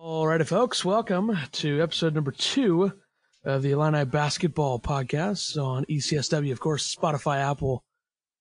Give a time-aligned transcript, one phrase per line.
[0.00, 2.92] Alrighty, folks, welcome to episode number two
[3.44, 7.82] of the Illini Basketball Podcast on ECSW, of course, Spotify, Apple,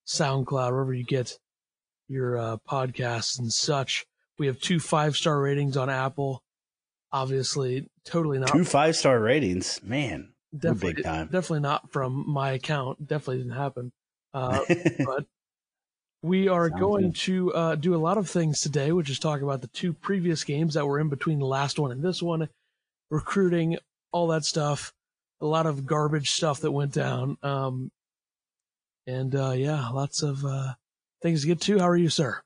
[0.06, 1.40] SoundCloud, wherever you get
[2.08, 4.06] your uh, podcasts and such.
[4.38, 6.44] We have two five star ratings on Apple.
[7.12, 10.34] Obviously, totally not Two five star ratings, man.
[10.56, 11.26] definitely, big time.
[11.26, 13.08] Definitely not from my account.
[13.08, 13.92] Definitely didn't happen.
[14.32, 14.60] Uh,
[15.06, 15.26] but
[16.24, 17.16] we are Sounds going good.
[17.16, 20.44] to uh, do a lot of things today, which is talk about the two previous
[20.44, 22.50] games that were in between the last one and this one,
[23.10, 23.78] recruiting,
[24.12, 24.94] all that stuff,
[25.42, 27.38] a lot of garbage stuff that went down.
[27.44, 27.92] Um,
[29.06, 30.74] and uh, yeah, lots of uh,
[31.22, 31.80] things to get to.
[31.80, 32.42] How are you, sir?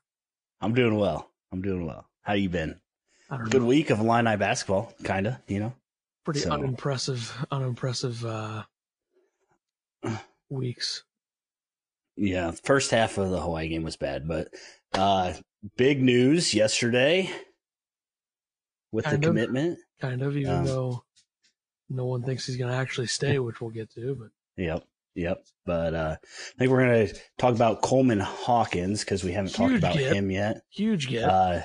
[0.60, 1.30] I'm doing well.
[1.50, 2.06] I'm doing well.
[2.22, 2.78] How you been?
[3.48, 3.68] Good know.
[3.68, 5.40] week of Illini basketball, kinda.
[5.48, 5.72] You know.
[6.24, 8.62] Pretty so- unimpressive, unimpressive uh,
[10.50, 11.02] weeks.
[12.16, 14.48] Yeah, first half of the Hawaii game was bad, but
[14.92, 15.32] uh
[15.76, 17.30] big news yesterday
[18.90, 19.30] with Kind the of.
[19.30, 19.78] commitment.
[20.00, 21.04] Kind of, even Um, though
[21.88, 24.14] no one thinks he's going to actually stay, which we'll get to.
[24.14, 24.84] But Yep.
[25.14, 25.44] Yep.
[25.66, 29.94] But uh I think we're gonna talk about Coleman Hawkins because we haven't talked about
[29.96, 30.14] get.
[30.14, 30.62] him yet.
[30.70, 31.24] huge get.
[31.28, 31.62] Uh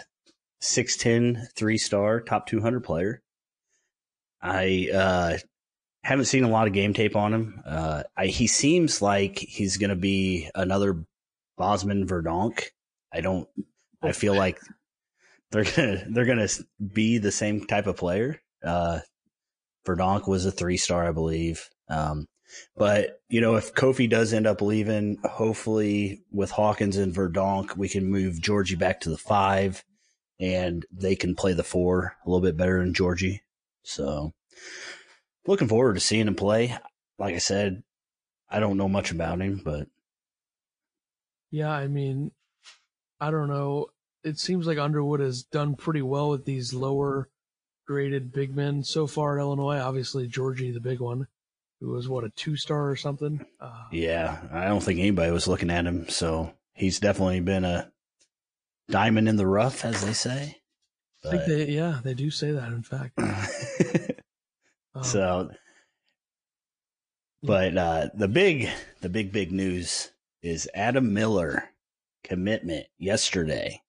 [0.61, 3.21] 6'10, three star, top 200 player.
[4.41, 5.37] I uh,
[6.07, 7.61] haven't seen a lot of game tape on him.
[7.65, 11.03] Uh, I, he seems like he's going to be another
[11.57, 12.63] Bosman Verdonk.
[13.11, 13.45] I don't.
[14.01, 14.57] I feel like
[15.51, 16.47] they're gonna they're gonna
[16.93, 18.39] be the same type of player.
[18.63, 18.99] Uh,
[19.85, 21.69] Verdonk was a three star, I believe.
[21.89, 22.27] Um,
[22.77, 27.89] but you know, if Kofi does end up leaving, hopefully with Hawkins and Verdonk, we
[27.89, 29.83] can move Georgie back to the five,
[30.39, 33.41] and they can play the four a little bit better than Georgie.
[33.83, 34.33] So,
[35.47, 36.77] looking forward to seeing him play.
[37.17, 37.83] Like I said,
[38.49, 39.87] I don't know much about him, but
[41.49, 42.31] Yeah, I mean,
[43.19, 43.87] I don't know.
[44.23, 47.29] It seems like Underwood has done pretty well with these lower
[47.87, 49.79] graded big men so far at Illinois.
[49.79, 51.27] Obviously, Georgie, the big one,
[51.79, 53.45] who was what a two star or something.
[53.59, 56.09] Uh, yeah, I don't think anybody was looking at him.
[56.09, 57.91] So he's definitely been a
[58.89, 60.57] diamond in the rough, as they say.
[61.25, 62.71] I think they, yeah, they do say that.
[62.71, 63.17] In fact,
[64.97, 65.49] Um, so
[67.43, 68.67] but uh the big
[69.01, 71.69] the big big news is adam miller
[72.23, 73.81] commitment yesterday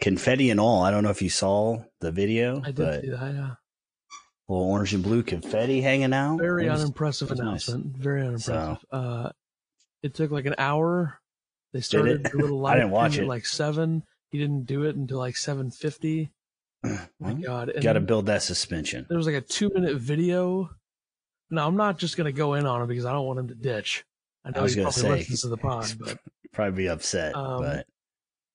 [0.00, 3.10] confetti and all i don't know if you saw the video I did but see
[3.10, 3.34] that.
[3.34, 3.50] Yeah,
[4.48, 7.68] little orange and blue confetti hanging out very was- unimpressive was nice.
[7.68, 7.96] announcement.
[7.96, 8.84] Very unimpressive.
[8.90, 9.30] Uh,
[10.02, 11.20] it took like an hour.
[11.72, 13.26] They started the little I didn't watch it.
[13.26, 14.04] like seven.
[14.30, 16.30] He didn't do it until like seven fifty.
[17.18, 20.70] My God, gotta build that suspension there was like a two minute video.
[21.50, 23.54] Now I'm not just gonna go in on him because I don't want him to
[23.54, 24.04] ditch.
[24.44, 26.18] I know I was he gonna probably say, listens to the pod, but
[26.52, 27.86] probably be upset Um, but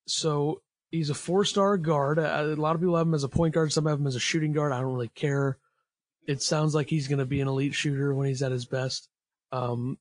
[0.08, 2.20] so he's a four star guard.
[2.20, 3.74] A lot of people have him as a point guard.
[3.74, 4.72] Some have him as a shooting guard.
[4.72, 5.58] I don't really care.
[6.28, 9.10] It sounds like he's gonna be an elite shooter when he's at his best.
[9.52, 9.98] Um,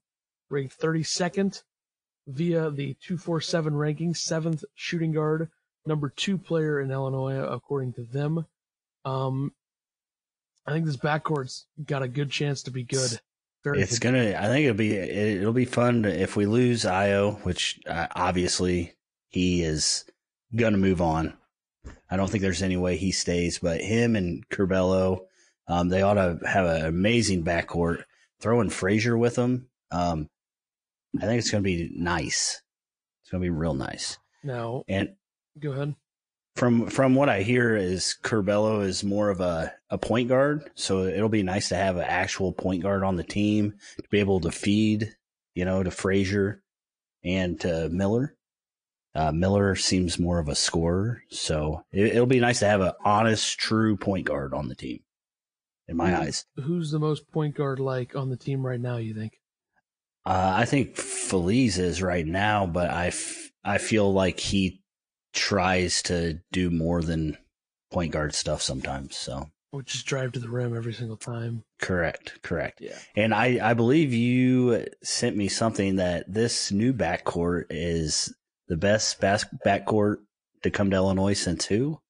[0.49, 1.63] ranked 32nd
[2.29, 5.51] via the 247 ranking, seventh shooting guard,
[5.87, 8.47] number two player in Illinois according to them.
[9.05, 9.53] Um,
[10.67, 13.21] I think this backcourt's got a good chance to be good.
[13.65, 14.13] Very it's good.
[14.13, 17.79] gonna i think it'll be it, it'll be fun to, if we lose Ayo which
[17.87, 18.95] uh, obviously
[19.29, 20.05] he is
[20.57, 21.35] gonna move on
[22.11, 25.27] i don't think there's any way he stays but him and Curbelo,
[25.69, 28.03] um, they ought to have an amazing backcourt
[28.41, 30.29] throwing frazier with them um,
[31.21, 32.63] i think it's gonna be nice
[33.23, 35.15] it's gonna be real nice Now, and
[35.61, 35.95] go ahead.
[36.57, 41.05] from from what I hear is Curbelo is more of a, a point guard, so
[41.05, 44.41] it'll be nice to have an actual point guard on the team to be able
[44.41, 45.15] to feed,
[45.55, 46.63] you know, to Frazier
[47.25, 48.37] and to Miller.
[49.15, 52.93] Uh, Miller seems more of a scorer, so it, it'll be nice to have an
[53.05, 55.01] honest, true point guard on the team.
[55.89, 58.97] In my eyes, Who's the most point guard like on the team right now?
[58.97, 59.33] You think?
[60.25, 64.81] uh, I think Feliz is right now, but I, f- I feel like he
[65.33, 67.37] tries to do more than
[67.91, 69.17] point guard stuff sometimes.
[69.17, 71.65] So Or just drive to the rim every single time?
[71.81, 72.81] correct, correct.
[72.81, 72.99] Yeah.
[73.17, 78.35] And I, I believe you sent me something that this new backcourt is
[78.69, 80.19] the best bas- backcourt
[80.63, 82.01] to come to Illinois since who?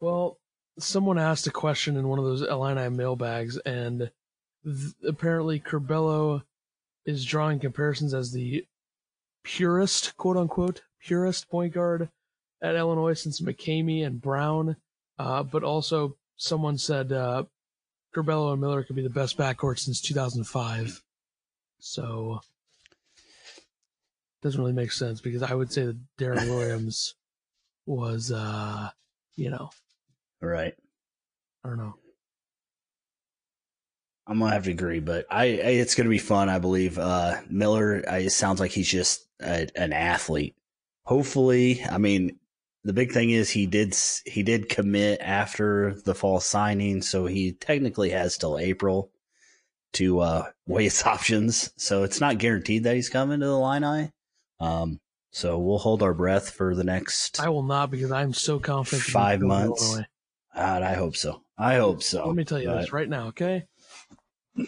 [0.00, 0.38] Well,
[0.78, 4.10] someone asked a question in one of those Illini mailbags, and
[4.64, 6.42] th- apparently Curbelo
[7.06, 8.66] is drawing comparisons as the
[9.44, 12.10] purest, quote unquote, purest point guard
[12.62, 14.76] at Illinois since McCamey and Brown.
[15.18, 17.44] Uh, but also, someone said uh,
[18.14, 21.02] Curbelo and Miller could be the best backcourt since 2005.
[21.80, 22.40] So
[24.42, 27.14] doesn't really make sense because I would say that Deron Williams
[27.86, 28.90] was, uh,
[29.36, 29.70] you know,
[30.42, 30.74] Right.
[31.64, 31.94] I don't know.
[34.26, 36.48] I'm gonna have to agree, but I, I it's gonna be fun.
[36.48, 38.04] I believe uh, Miller.
[38.08, 40.56] I, it sounds like he's just a, an athlete.
[41.04, 42.38] Hopefully, I mean,
[42.84, 47.52] the big thing is he did he did commit after the fall signing, so he
[47.52, 49.10] technically has till April
[49.94, 51.72] to uh, weigh his options.
[51.76, 54.10] So it's not guaranteed that he's coming to the Illini.
[54.60, 55.00] Um,
[55.30, 57.40] so we'll hold our breath for the next.
[57.40, 59.02] I will not because I'm so confident.
[59.02, 59.98] Five months.
[60.54, 61.42] God, I hope so.
[61.56, 62.26] I hope so.
[62.26, 62.80] Let me tell you but...
[62.80, 63.64] this right now, okay?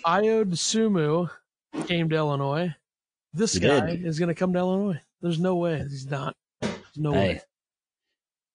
[0.06, 1.28] Ayo Dosunmu
[1.86, 2.74] came to Illinois.
[3.34, 4.06] This guy did.
[4.06, 5.00] is going to come to Illinois.
[5.20, 6.34] There's no way he's not.
[6.60, 7.18] There's no hey.
[7.18, 7.42] way.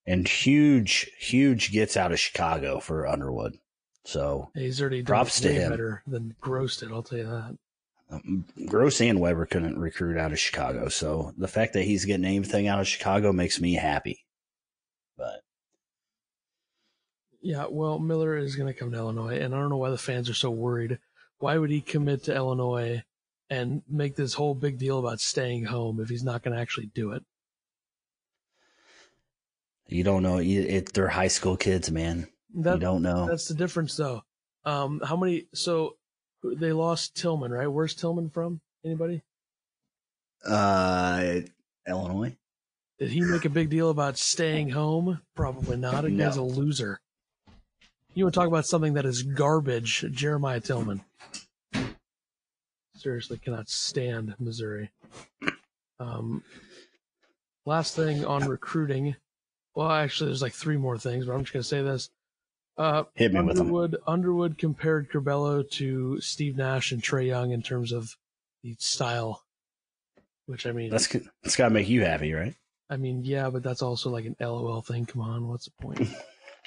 [0.10, 3.60] And huge, huge gets out of Chicago for Underwood.
[4.06, 5.70] So he's already props to him.
[5.70, 6.92] Better than Groce did.
[6.92, 7.58] I'll tell you that.
[8.12, 12.26] Um, Groce and Weber couldn't recruit out of Chicago, so the fact that he's getting
[12.26, 14.26] anything out of Chicago makes me happy.
[15.16, 15.42] But
[17.40, 19.98] yeah, well, Miller is going to come to Illinois, and I don't know why the
[20.00, 20.98] fans are so worried
[21.40, 23.04] why would he commit to Illinois
[23.50, 26.92] and make this whole big deal about staying home if he's not going to actually
[26.94, 27.24] do it?
[29.89, 30.38] You don't know.
[30.38, 32.27] It, they're high school kids, man.
[32.53, 33.27] That, you don't know.
[33.27, 34.24] That's the difference, though.
[34.63, 35.47] Um, how many?
[35.53, 35.97] So
[36.44, 37.68] they lost Tilmon, right?
[37.68, 38.62] Where's Tilmon from?
[38.86, 39.24] Anybody?
[40.45, 41.41] Uh,
[41.88, 42.38] Illinois.
[43.00, 45.21] Did he make a big deal about staying home?
[45.36, 46.03] Probably not.
[46.03, 46.30] He no.
[46.30, 47.00] a loser.
[48.13, 50.06] You want to talk about something that is garbage?
[50.12, 51.01] Jeremiah Tilmon.
[52.95, 54.91] Seriously, cannot stand Missouri.
[56.00, 56.44] Um,
[57.65, 59.15] last thing on recruiting.
[59.75, 62.10] Well, actually, there's like three more things, but I'm just going to say this.
[62.77, 64.01] Uh, Hit me Underwood, with them.
[64.07, 68.16] Underwood compared Curbelo to Steve Nash and Trae Young in terms of
[68.63, 69.44] the style,
[70.45, 71.07] which I mean, that's
[71.44, 72.56] that's got to make you happy, right?
[72.89, 75.06] I mean, yeah, but that's also like an LOL thing.
[75.06, 76.10] Come on, what's the point?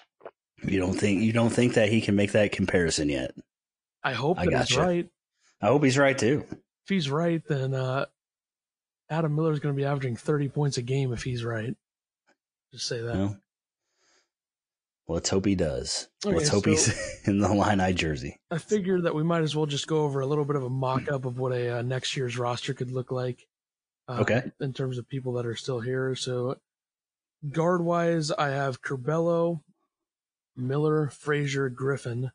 [0.62, 3.34] you don't think you don't think that he can make that comparison yet?
[4.04, 5.08] I hope I that he's right.
[5.60, 6.44] I hope he's right too.
[6.50, 8.06] If he's right, then uh,
[9.08, 11.74] Adam Miller is going to be averaging 30 points a game if he's right.
[12.72, 13.38] Just say that.
[15.08, 16.08] Let's hope he does.
[16.24, 18.40] Okay, let's hope so he's in the Illini jersey.
[18.50, 20.70] I figured that we might as well just go over a little bit of a
[20.70, 23.46] mock up of what a uh, next year's roster could look like.
[24.08, 24.52] Uh, okay.
[24.60, 26.14] In terms of people that are still here.
[26.14, 26.56] So,
[27.50, 29.60] guard wise, I have Curbelo,
[30.56, 32.30] Miller, Frazier, Griffin.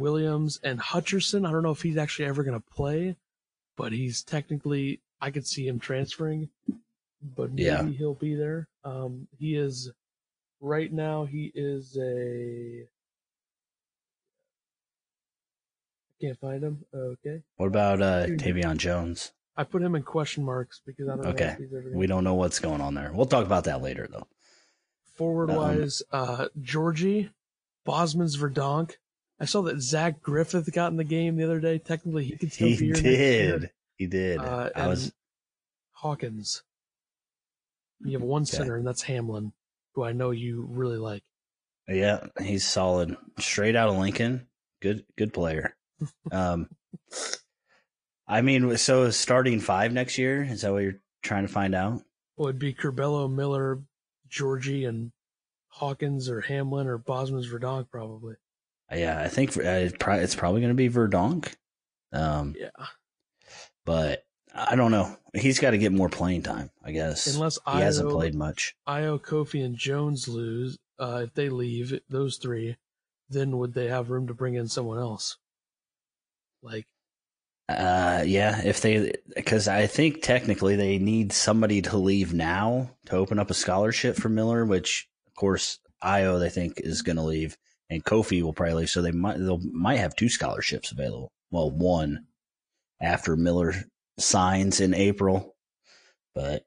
[0.00, 1.46] Williams and Hutcherson.
[1.46, 3.16] I don't know if he's actually ever going to play,
[3.76, 6.48] but he's technically, I could see him transferring,
[7.22, 7.84] but maybe yeah.
[7.84, 8.68] he'll be there.
[8.84, 9.90] Um, he is,
[10.60, 12.86] right now, he is a,
[16.08, 16.84] I can't find him.
[16.94, 17.42] Okay.
[17.56, 19.32] What about uh, Tevian Jones?
[19.56, 21.56] I put him in question marks because I don't okay.
[21.92, 23.12] we don't know what's going on there.
[23.12, 24.26] We'll talk about that later, though.
[25.16, 27.28] Forward wise, um, uh, Giorgi,
[27.86, 28.92] Bosmans Verdonk,
[29.40, 31.78] I saw that Zach Griffith got in the game the other day.
[31.78, 33.58] Technically, he could still he be here.
[33.58, 33.70] Did.
[33.96, 34.38] He did.
[34.38, 35.12] Uh, I was
[35.92, 36.62] Hawkins.
[38.02, 38.56] You have one okay.
[38.56, 39.52] center, and that's Hamlin,
[39.94, 41.22] who I know you really like.
[41.88, 43.16] Yeah, he's solid.
[43.38, 44.46] Straight out of Lincoln.
[44.80, 45.76] Good, good player.
[46.32, 46.68] um,
[48.26, 52.02] I mean, so starting five next year is that what you're trying to find out?
[52.36, 53.82] Well, it'd be Curbelo, Miller,
[54.28, 55.12] Georgie, and
[55.68, 58.36] Hawkins, or Hamlin, or Bosmans Verdonk, probably.
[58.92, 61.54] Yeah, I think uh, it's probably going to be Verdonk.
[62.12, 62.70] Um, yeah,
[63.84, 65.16] but I don't know.
[65.34, 67.34] He's got to get more playing time, I guess.
[67.34, 68.74] Unless he Ayo, hasn't played much.
[68.88, 70.76] Ayo, Kofi, and Jones lose.
[70.98, 72.76] Uh, if they leave those three,
[73.28, 75.38] then would they have room to bring in someone else?
[76.62, 76.86] Like,
[77.68, 83.16] uh, yeah, if they, because I think technically they need somebody to leave now to
[83.16, 87.22] open up a scholarship for Miller, which of course Ayo they think is going to
[87.22, 87.56] leave
[87.88, 88.90] and Kofi will probably leave.
[88.90, 91.30] So they might they might have two scholarships available.
[91.50, 92.26] Well, one
[93.00, 93.74] after Miller
[94.18, 95.56] signs in April,
[96.34, 96.64] but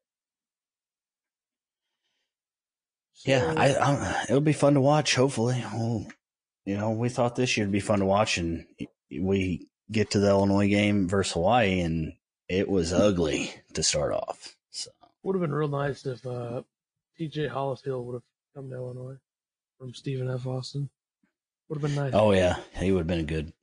[3.25, 5.15] yeah, I, I, it'll be fun to watch.
[5.15, 6.05] Hopefully, well,
[6.65, 8.65] you know, we thought this year would be fun to watch, and
[9.11, 12.13] we get to the Illinois game versus Hawaii, and
[12.49, 14.55] it was ugly to start off.
[14.71, 14.91] So
[15.23, 16.63] would have been real nice if uh,
[17.17, 17.47] T.J.
[17.47, 18.23] Hollisfield would have
[18.55, 19.17] come to Illinois
[19.79, 20.45] from Stephen F.
[20.45, 20.89] Austin.
[21.69, 22.13] Would have been nice.
[22.13, 23.53] Oh yeah, he would have been a good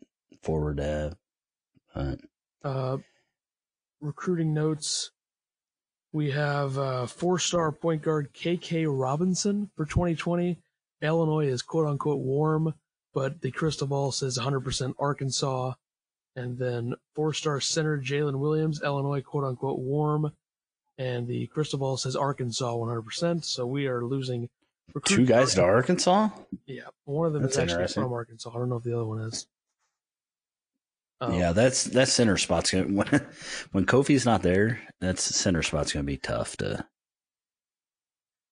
[0.43, 1.17] forward to have.
[1.95, 2.21] But...
[2.63, 2.99] Uh,
[4.01, 5.11] recruiting notes.
[6.13, 10.59] We have uh, four-star point guard KK Robinson for 2020.
[11.03, 12.75] Illinois is quote unquote warm,
[13.15, 15.75] but the crystal ball says 100% Arkansas.
[16.37, 20.33] And then four-star center Jalen Williams, Illinois quote unquote warm,
[20.97, 23.45] and the crystal ball says Arkansas 100%.
[23.45, 24.49] So we are losing
[25.05, 26.31] Two guys to Arkansas.
[26.67, 28.51] Yeah, one of them That's is actually from Arkansas.
[28.51, 29.47] I don't know if the other one is.
[31.21, 33.27] Um, yeah, that's that center spot's gonna when
[33.73, 34.81] when Kofi's not there.
[35.01, 36.87] That's center spot's gonna be tough to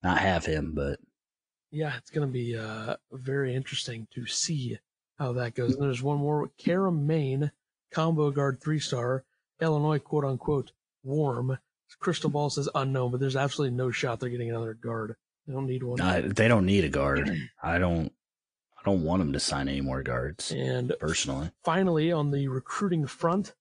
[0.03, 0.73] not have him.
[0.75, 1.01] But
[1.71, 4.79] yeah, it's going to be uh, very interesting to see
[5.19, 5.75] how that goes.
[5.75, 7.51] And there's one more, Karam Maine,
[7.93, 9.25] combo guard three star,
[9.61, 10.73] Illinois quote unquote
[11.03, 11.59] warm.
[12.01, 15.17] Crystal Ball says unknown, but there's absolutely no shot they're getting another guard.
[15.47, 16.01] They don't need one.
[16.01, 17.35] I, they don't need a guard.
[17.63, 18.13] I don't.
[18.89, 21.51] I don't want them to sign any more guards And personally.
[21.63, 23.53] finally, on the recruiting front,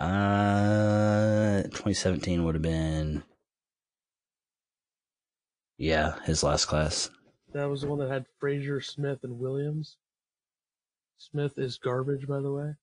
[0.00, 3.24] Uh, 2017 would have been.
[5.80, 7.08] Yeah, his last class.
[7.54, 9.96] That was the one that had Frazier, Smith, and Williams.
[11.16, 12.74] Smith is garbage, by the way.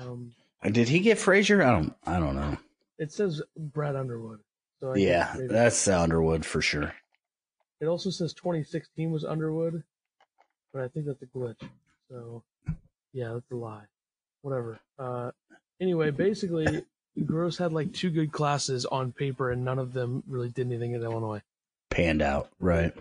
[0.00, 0.32] Um,
[0.64, 1.62] Did he get Frazier?
[1.62, 1.94] I don't.
[2.06, 2.56] I don't know.
[2.98, 4.38] it says Brad Underwood.
[4.80, 6.94] So I Yeah, that's Underwood for sure.
[7.82, 9.82] It also says 2016 was Underwood,
[10.72, 11.60] but I think that's a glitch.
[12.10, 12.42] So,
[13.12, 13.84] yeah, that's a lie.
[14.40, 14.80] Whatever.
[14.98, 15.32] Uh,
[15.82, 16.82] anyway, basically,
[17.18, 20.94] Groce had like two good classes on paper, and none of them really did anything
[20.94, 21.42] at Illinois.
[21.98, 22.92] Panned out, right?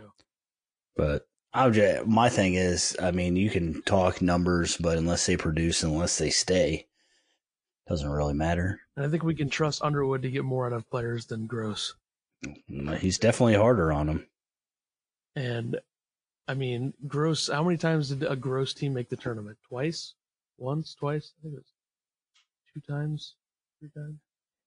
[0.95, 5.37] But I just, my thing is, I mean, you can talk numbers, but unless they
[5.37, 6.87] produce, unless they stay,
[7.87, 8.79] doesn't really matter.
[8.95, 11.91] And I think we can trust Underwood to get more out of players than Groce.
[12.43, 14.27] Mm, he's definitely harder on them.
[15.35, 15.79] And
[16.47, 17.53] I mean, Groce.
[17.53, 19.59] How many times did a Groce team make the tournament?
[19.69, 20.15] Twice,
[20.57, 21.33] once, twice.
[21.37, 21.73] I think it was
[22.73, 23.35] two times,
[23.79, 24.17] three times.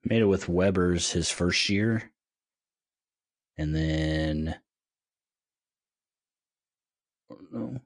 [0.04, 2.12] Made it with Weber's his first year,
[3.60, 4.54] and then
[7.52, 7.78] no,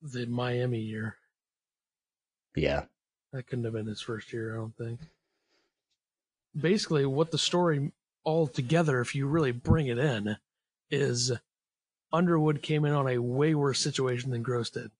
[0.00, 1.16] The Miami year.
[2.56, 2.84] yeah,
[3.34, 5.00] That couldn't have been his first year, I don't think.
[6.58, 7.92] Basically, what the story
[8.24, 10.38] altogether, if you really bring it in,
[10.90, 11.32] is
[12.12, 14.90] Underwood came in on a way worse situation than Groce did.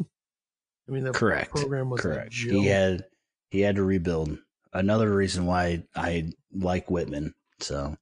[0.00, 2.30] I mean, the correct, program was a correct.
[2.32, 2.52] joke.
[2.52, 3.04] He had
[3.50, 4.38] he had to rebuild.
[4.72, 7.34] Another reason why I like Whitman.
[7.60, 7.96] So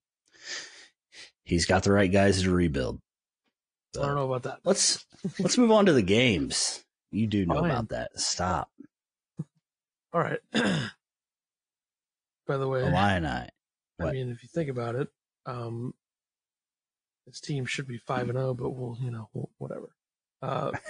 [1.47, 3.01] he's got the right guys to rebuild.
[3.97, 4.59] I don't know about that.
[4.65, 5.07] Let's
[5.39, 6.85] let's move on to the games.
[7.11, 7.71] You do know Fine.
[7.71, 8.21] about that.
[8.21, 8.69] Stop.
[10.13, 10.41] All right.
[10.53, 10.91] By
[12.59, 13.27] the way, Illini.
[13.27, 13.49] I
[13.97, 14.13] What?
[14.15, 15.09] mean, if you think about it,
[15.47, 15.95] um,
[17.27, 19.89] this team should be five and zero, but we'll, you know, wh- whatever.
[20.43, 20.73] Uh,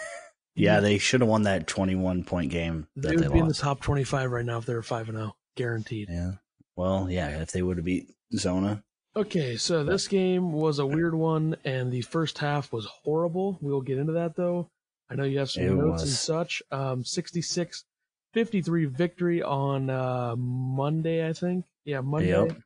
[0.58, 3.48] Yeah, they should have won that 21 point game they that they would be in
[3.48, 6.08] the top twenty-five right now if they were five and zero, guaranteed.
[6.10, 6.30] Yeah.
[6.76, 8.82] Well, yeah, if they would have beat Zona.
[9.16, 13.56] Okay, so this game was a weird one, and the first half was horrible.
[13.62, 14.68] We'll get into that though.
[15.08, 16.62] I know you have some It notes and such.
[16.70, 17.84] Um, 66
[18.34, 21.64] 53 victory on uh, Monday, I think.
[21.86, 22.58] Yeah, Monday Yep.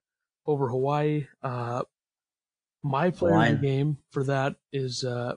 [0.45, 1.28] over Hawaii.
[1.40, 1.83] Uh,
[2.83, 5.37] my player of the game for that is uh,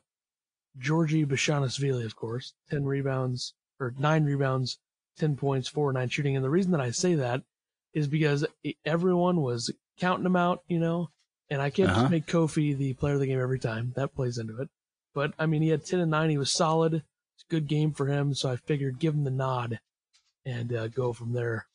[0.79, 2.53] Georgie Bezhanishvili, of course.
[2.71, 4.79] 10 rebounds, or 9 rebounds,
[5.17, 6.35] 10 points, 4 9 shooting.
[6.35, 7.43] And the reason that I say that
[7.93, 8.43] is because
[8.85, 11.09] everyone was counting them out, you know,
[11.49, 12.01] And I can't Uh-huh.
[12.01, 13.93] just make Kofi the player of the game every time.
[13.95, 14.69] That plays into it.
[15.13, 16.29] But I mean, he had 10 and 9.
[16.31, 16.95] He was solid.
[16.95, 18.33] It's a good game for him.
[18.33, 19.79] So I figured give him the nod
[20.45, 21.67] and uh, go from there.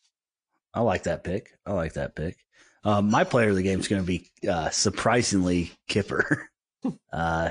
[0.74, 1.50] I like that pick.
[1.64, 2.36] I like that pick.
[2.84, 6.48] Um, my player of the game is going to be uh, surprisingly Kipper.
[7.12, 7.50] uh,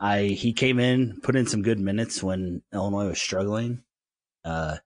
[0.00, 3.82] I he came in, put in some good minutes when Illinois was struggling,
[4.44, 4.76] uh,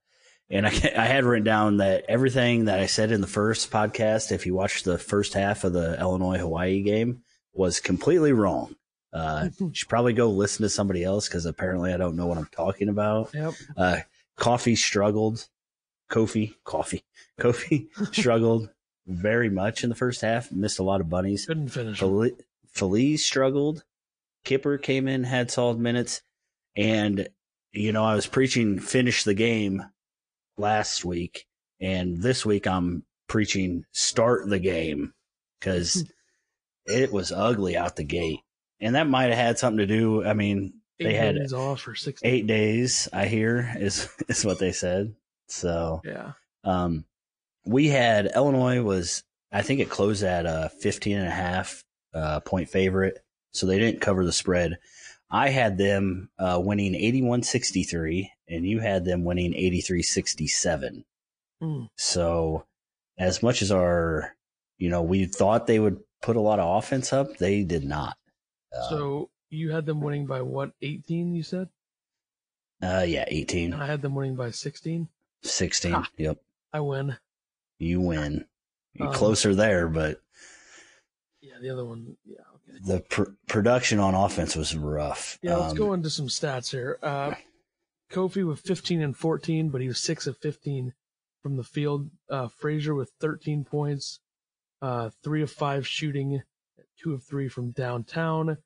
[0.49, 4.31] and I, I had written down that everything that I said in the first podcast,
[4.31, 7.21] if you watched the first half of the Illinois Hawaii game,
[7.53, 8.75] was completely wrong.
[9.11, 12.37] Uh, you should probably go listen to somebody else because apparently I don't know what
[12.37, 13.31] I'm talking about.
[13.33, 13.53] Yep.
[13.77, 13.97] Uh,
[14.35, 15.47] Coffee struggled.
[16.09, 17.03] Kofi, Coffee,
[17.39, 18.69] Kofi struggled
[19.05, 20.51] very much in the first half.
[20.51, 21.45] Missed a lot of bunnies.
[21.45, 21.99] Couldn't finish.
[21.99, 22.31] Fel-
[22.71, 23.83] Feliz struggled.
[24.45, 26.21] Kipper came in, had solid minutes,
[26.75, 27.27] and
[27.71, 29.83] you know I was preaching finish the game
[30.59, 31.45] last week,
[31.79, 35.13] and this week I'm preaching start the game
[35.59, 36.03] because
[36.85, 38.39] it was ugly out the gate,
[38.79, 40.23] and that might have had something to do.
[40.25, 42.19] I mean, they had days off for six.
[42.25, 45.15] eight days i hear is is what they said
[45.47, 46.33] so Yeah.
[46.65, 47.05] um
[47.65, 52.41] we had illinois was i think it closed at a 15 and a half uh
[52.41, 53.17] point favorite
[53.53, 54.77] so they didn't cover the spread
[55.31, 61.03] i had them uh winning 81-63 and you had them winning 83-67
[61.61, 61.83] Hmm.
[61.97, 62.65] so
[63.17, 64.35] as much as our
[64.77, 68.17] you know we thought they would put a lot of offense up they did not
[68.73, 70.71] uh, So you had them winning by what?
[70.81, 71.67] 18, you said?
[72.81, 75.09] uh yeah 18 I had them winning by 16.
[75.43, 76.07] 16 Ah.
[76.17, 76.37] yep
[76.71, 77.17] I win.
[77.77, 78.45] you win.
[78.93, 80.21] You're Um, closer there, but
[81.41, 82.15] Yeah, the other one.
[82.25, 82.37] Yeah,
[82.85, 85.39] the pr- production on offense was rough.
[85.41, 86.99] Yeah, let's Um, go into some stats here.
[87.01, 87.33] Uh,
[88.11, 90.93] Kofi with 15 and 14, but he was 6 of 15
[91.41, 92.09] from the field.
[92.29, 94.19] Uh, Frazier with 13 points,
[94.81, 96.41] uh, 3 of 5 shooting,
[97.01, 98.57] 2 of 3 from downtown.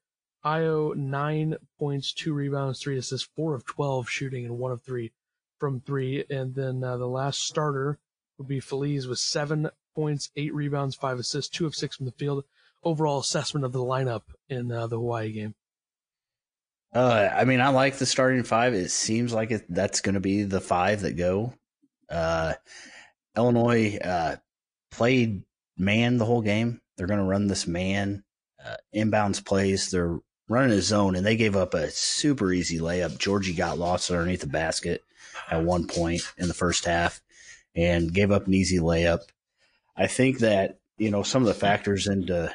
[0.46, 5.12] Ayo, 9 points, 2 rebounds, 3 assists, 4 of 12 shooting, and 1 of 3
[5.60, 6.26] from 3.
[6.30, 8.00] And then uh, the last starter
[8.38, 12.12] would be Feliz with 7 points, 8 rebounds, 5 assists, 2 of 6 from the
[12.12, 12.44] field.
[12.84, 15.56] Overall assessment of the lineup in uh, the Hawaii game.
[16.94, 18.74] Uh, I mean, I like the starting five.
[18.74, 21.54] It seems like it, that's going to be the five that go.
[22.10, 22.54] Uh,
[23.36, 24.36] Illinois uh,
[24.92, 25.44] played
[25.78, 26.82] man the whole game.
[26.96, 28.24] They're going to run this man
[28.64, 29.90] uh, inbounds plays.
[29.90, 33.18] They're running a zone, and they gave up a super easy layup.
[33.18, 35.04] Georgie got lost underneath the basket
[35.50, 37.22] at one point in the first half
[37.76, 39.22] and gave up an easy layup.
[39.98, 42.54] I think that you know some of the factors into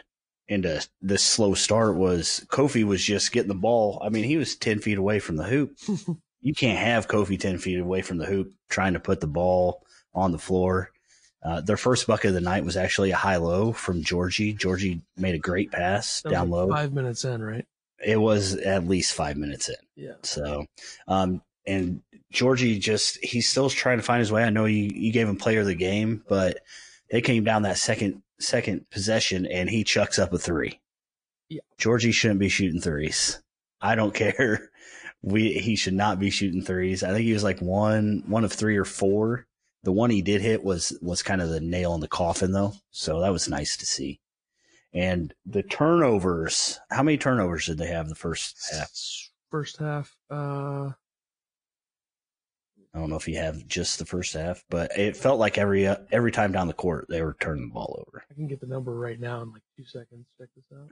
[0.49, 4.01] into this slow start was Kofi was just getting the ball.
[4.03, 5.77] I mean, he was 10 feet away from the hoop.
[6.41, 9.83] you can't have Kofi 10 feet away from the hoop trying to put the ball
[10.15, 10.91] on the floor.
[11.43, 14.55] Uh, their first bucket of the night was actually a high low from Georgie.
[14.55, 16.71] Georgie made a great pass down like low.
[16.71, 17.67] Five minutes in, right?
[18.05, 19.77] It was at least five minutes in.
[19.97, 20.15] Yeah.
[20.23, 20.67] So,
[21.07, 24.43] um, and Georgie just, he's still trying to find his way.
[24.43, 26.59] I know you, you gave him player of the game, but
[27.11, 30.81] they came down that second, second possession and he chucks up a three.
[31.49, 31.61] Yeah.
[31.79, 33.43] Georgie shouldn't be shooting threes.
[33.81, 34.71] I don't care.
[35.23, 37.03] We, he should not be shooting threes.
[37.03, 39.47] I think he was like one, one of three or four.
[39.83, 42.75] The one he did hit was, was kind of the nail in the coffin though.
[42.91, 44.21] So that was nice to see.
[44.93, 48.91] And the turnovers, how many turnovers did they have the first half?
[49.51, 50.17] First half.
[50.31, 50.93] Uh,
[52.95, 55.87] I don't know if you have just the first half, but it felt like every
[55.87, 58.25] uh, every time down the court they were turning the ball over.
[58.31, 60.27] I can get the number right now in like two seconds.
[60.39, 60.91] Check this out.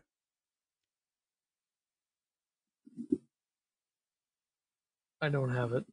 [5.20, 5.85] I don't have it.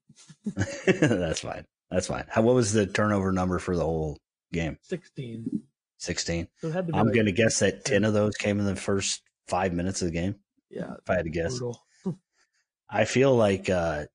[1.10, 1.66] That's fine.
[1.89, 2.26] That's fine.
[2.28, 4.18] How, what was the turnover number for the whole
[4.52, 4.78] game?
[4.82, 5.62] 16.
[5.98, 6.50] Sixteen.
[6.60, 8.60] So it had to be I'm like, going to guess that ten of those came
[8.60, 10.36] in the first five minutes of the game.
[10.70, 11.82] yeah, If I had to guess, brutal.
[12.89, 14.08] I feel like uh,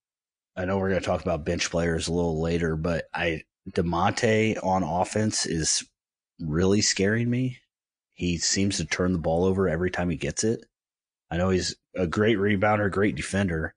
[0.58, 4.58] I know we're going to talk about bench players a little later, but I Da'Monte
[4.64, 5.84] on offense is
[6.40, 7.58] really scaring me.
[8.14, 10.64] He seems to turn the ball over every time he gets it.
[11.30, 13.74] I know he's a great rebounder, great defender,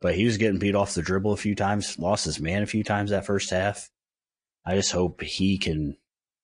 [0.00, 2.66] but he was getting beat off the dribble a few times, lost his man a
[2.66, 3.90] few times that first half.
[4.64, 5.96] I just hope he can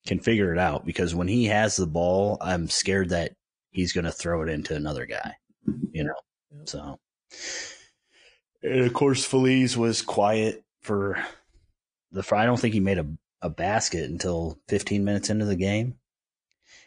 [0.07, 3.33] can figure it out because when he has the ball, I'm scared that
[3.70, 5.35] he's going to throw it into another guy,
[5.92, 6.14] you know.
[6.64, 6.99] So,
[8.62, 11.25] and of course, Feliz was quiet for
[12.12, 12.25] the.
[12.35, 13.07] I don't think he made a
[13.42, 15.97] a basket until 15 minutes into the game,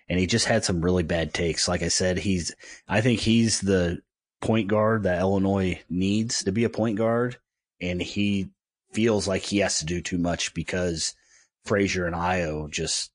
[0.08, 1.68] and he just had some really bad takes.
[1.68, 2.56] Like I said, he's.
[2.88, 4.02] I think he's the
[4.42, 7.38] point guard that Illinois needs to be a point guard,
[7.82, 8.50] and he
[8.94, 11.16] feels like he has to do too much because
[11.66, 13.12] Frazier and Ayo just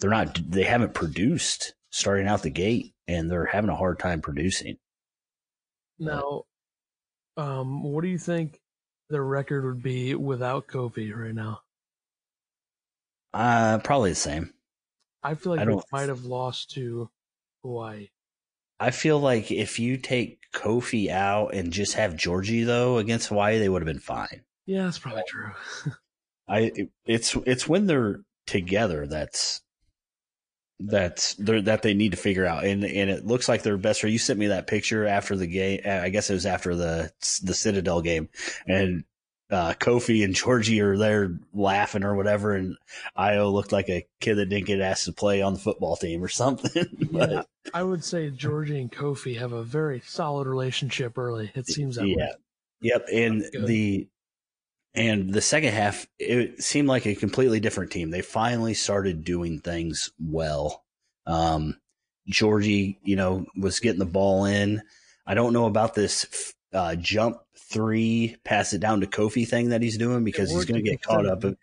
[0.00, 4.20] they're not they haven't produced starting out the gate, and they're having a hard time
[4.20, 4.78] producing.
[5.98, 6.44] Now,
[7.36, 8.60] um, what do you think
[9.10, 11.60] their record would be without Kofi right now?
[13.34, 14.52] Uh, probably the same.
[15.22, 17.08] I feel like I they might have lost to
[17.62, 18.08] Hawaii.
[18.80, 23.58] I feel like if you take Kofi out and just have Georgie though against Hawaii,
[23.58, 24.42] they would have been fine.
[24.66, 25.52] Yeah, that's probably true.
[26.48, 26.72] I
[27.06, 29.62] it's it's when they're together that's
[30.86, 34.00] that's they're, that they need to figure out, and and it looks like their best
[34.00, 34.12] friend.
[34.12, 35.80] You sent me that picture after the game.
[35.84, 38.28] I guess it was after the the Citadel game,
[38.66, 39.04] and
[39.52, 42.76] uh, Kofi and Georgie are there laughing or whatever, and
[43.16, 46.24] Ayo looked like a kid that didn't get asked to play on the football team
[46.24, 46.86] or something.
[47.12, 47.42] but Yeah,
[47.74, 51.52] I would say Georgie and Kofi have a very solid relationship early.
[51.54, 52.32] It seems that yeah, way.
[52.80, 54.08] yep, and the
[54.94, 58.10] and the second half it seemed like a completely different team.
[58.10, 60.84] They finally started doing things well.
[61.26, 61.78] Um,
[62.26, 64.82] Georgie, you know, was getting the ball in.
[65.26, 69.82] I don't know about this uh, jump three, pass it down to Kofi thing that
[69.82, 71.44] he's doing because he's going to get caught up.
[71.44, 71.56] It,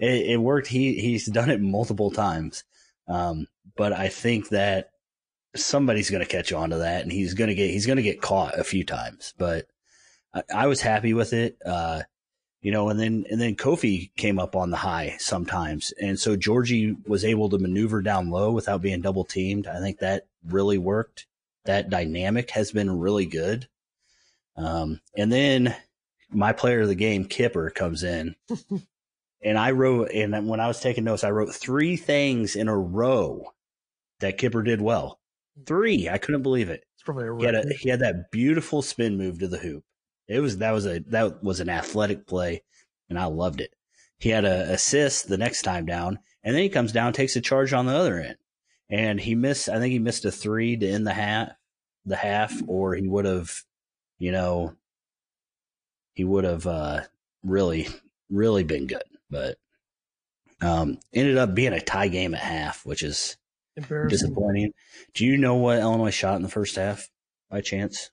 [0.00, 0.66] it worked.
[0.66, 2.64] He he's done it multiple times,
[3.08, 4.90] um, but I think that
[5.54, 8.02] somebody's going to catch on to that, and he's going to get he's going to
[8.02, 9.34] get caught a few times.
[9.38, 9.66] But
[10.34, 11.58] I, I was happy with it.
[11.64, 12.02] Uh,
[12.66, 16.34] you know, and then and then Kofi came up on the high sometimes, and so
[16.34, 19.68] Georgie was able to maneuver down low without being double teamed.
[19.68, 21.26] I think that really worked.
[21.66, 23.68] That dynamic has been really good.
[24.56, 25.76] Um, and then
[26.28, 28.34] my player of the game, Kipper, comes in,
[29.44, 32.76] and I wrote, and when I was taking notes, I wrote three things in a
[32.76, 33.44] row
[34.18, 35.20] that Kipper did well.
[35.66, 36.82] Three, I couldn't believe it.
[36.94, 39.84] It's probably a He had, a, he had that beautiful spin move to the hoop.
[40.28, 42.62] It was that was a that was an athletic play,
[43.08, 43.74] and I loved it.
[44.18, 47.40] He had a assist the next time down, and then he comes down, takes a
[47.40, 48.36] charge on the other end,
[48.88, 49.68] and he missed.
[49.68, 51.50] I think he missed a three to end the half,
[52.04, 53.52] the half, or he would have,
[54.18, 54.74] you know,
[56.14, 57.02] he would have uh,
[57.44, 57.88] really,
[58.30, 59.04] really been good.
[59.30, 59.58] But
[60.60, 63.36] um, ended up being a tie game at half, which is
[64.08, 64.72] disappointing.
[65.14, 67.08] Do you know what Illinois shot in the first half
[67.50, 68.10] by chance?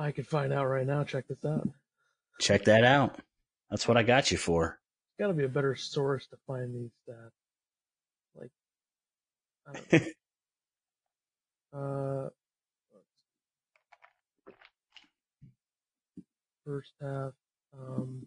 [0.00, 1.04] I could find out right now.
[1.04, 1.68] Check this out.
[2.40, 3.18] Check that out.
[3.70, 4.78] That's what I got you for.
[5.18, 7.30] Got to be a better source to find these stats.
[8.34, 8.50] Like,
[9.68, 10.02] I don't
[11.74, 12.26] know.
[12.26, 12.28] uh,
[16.64, 17.32] first half.
[17.78, 18.26] Um,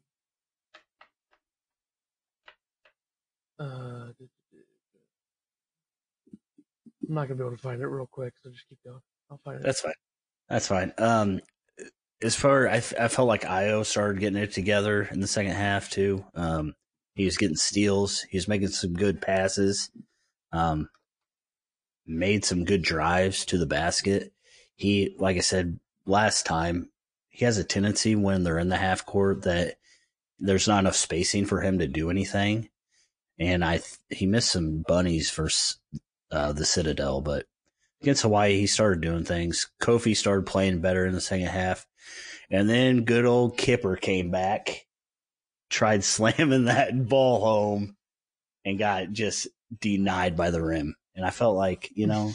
[3.60, 4.14] uh, I'm
[7.10, 9.00] not gonna be able to find it real quick, so just keep going.
[9.32, 9.64] I'll find it.
[9.64, 9.94] That's fine.
[10.50, 10.94] That's fine.
[10.98, 11.42] Um,
[12.24, 15.90] as far I, I felt like Ayo started getting it together in the second half
[15.90, 16.26] too.
[16.34, 16.74] Um,
[17.16, 18.22] he was getting steals.
[18.22, 19.92] He was making some good passes.
[20.52, 20.90] Um,
[22.06, 24.34] made some good drives to the basket.
[24.76, 26.90] He, like I said last time,
[27.30, 29.76] he has a tendency when they're in the half court that
[30.40, 32.70] there's not enough spacing for him to do anything.
[33.40, 35.50] And I, he missed some bunnies for
[36.32, 37.46] uh, the Citadel, but
[38.04, 39.70] against Hawaii, he started doing things.
[39.82, 41.88] Kofi started playing better in the second half.
[42.52, 44.86] And then good old Kipper came back,
[45.70, 47.96] tried slamming that ball home,
[48.66, 49.48] and got just
[49.80, 50.96] denied by the rim.
[51.16, 52.34] And I felt like, you know,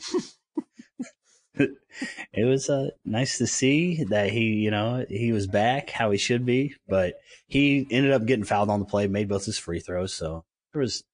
[1.54, 6.18] it was uh, nice to see that he, you know, he was back how he
[6.18, 6.74] should be.
[6.88, 7.14] But
[7.46, 10.14] he ended up getting fouled on the play, made both his free throws.
[10.14, 11.04] So there was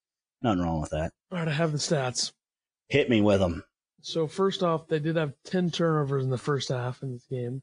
[0.43, 1.13] nothing wrong with that.
[1.33, 2.33] All right, I have the stats.
[2.89, 3.65] Hit me with them.
[4.05, 7.63] So first off, they did have 10 turnovers in the first half in this game.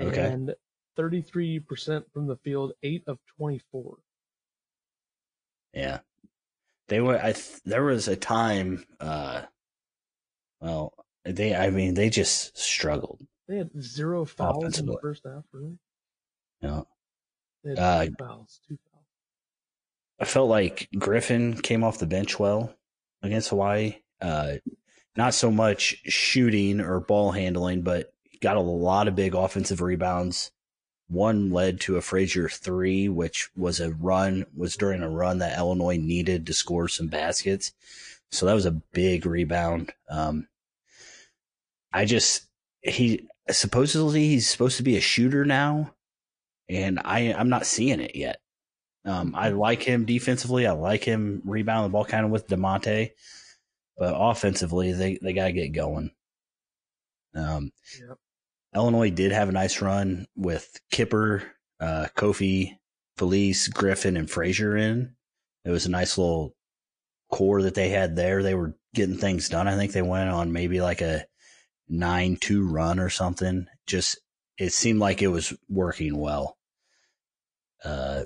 [0.00, 0.20] Okay.
[0.20, 0.52] And
[0.98, 3.98] 33% from the field, 8 of 24.
[5.74, 6.00] Yeah,
[6.88, 7.18] they were.
[7.18, 8.84] I th- there was a time.
[8.98, 9.42] uh
[10.60, 10.94] Well,
[11.24, 11.54] they.
[11.54, 13.20] I mean, they just struggled.
[13.46, 15.78] They had zero fouls in the first half, really?
[16.62, 16.88] Know,
[17.62, 19.04] They had Uh, two fouls, two fouls.
[20.18, 22.74] I felt like Griffin came off the bench well
[23.22, 23.96] against Hawaii.
[24.20, 24.54] Uh
[25.16, 30.50] Not so much shooting or ball handling, but got a lot of big offensive rebounds.
[31.08, 35.56] One led to a Frazier three, which was a run, was during a run that
[35.56, 37.72] Illinois needed to score some baskets.
[38.30, 39.92] So that was a big rebound.
[40.10, 40.48] Um,
[41.92, 42.46] I just,
[42.82, 45.94] he supposedly he's supposed to be a shooter now,
[46.68, 48.40] and I, I'm not seeing it yet.
[49.04, 50.66] Um, I like him defensively.
[50.66, 53.12] I like him rebounding the ball kind of with Da'Monte,
[53.96, 56.10] but offensively, they, they got to get going.
[57.34, 58.18] Um, Yep.
[58.74, 61.42] Illinois did have a nice run with Kipper,
[61.80, 62.76] uh, Kofi,
[63.16, 65.14] Feliz, Griffin, and Frazier in.
[65.64, 66.54] It was a nice little
[67.30, 68.42] core that they had there.
[68.42, 69.66] They were getting things done.
[69.66, 71.26] I think they went on maybe like a
[71.88, 73.66] nine two run or something.
[73.86, 74.18] Just
[74.58, 76.58] it seemed like it was working well.
[77.84, 78.24] Uh,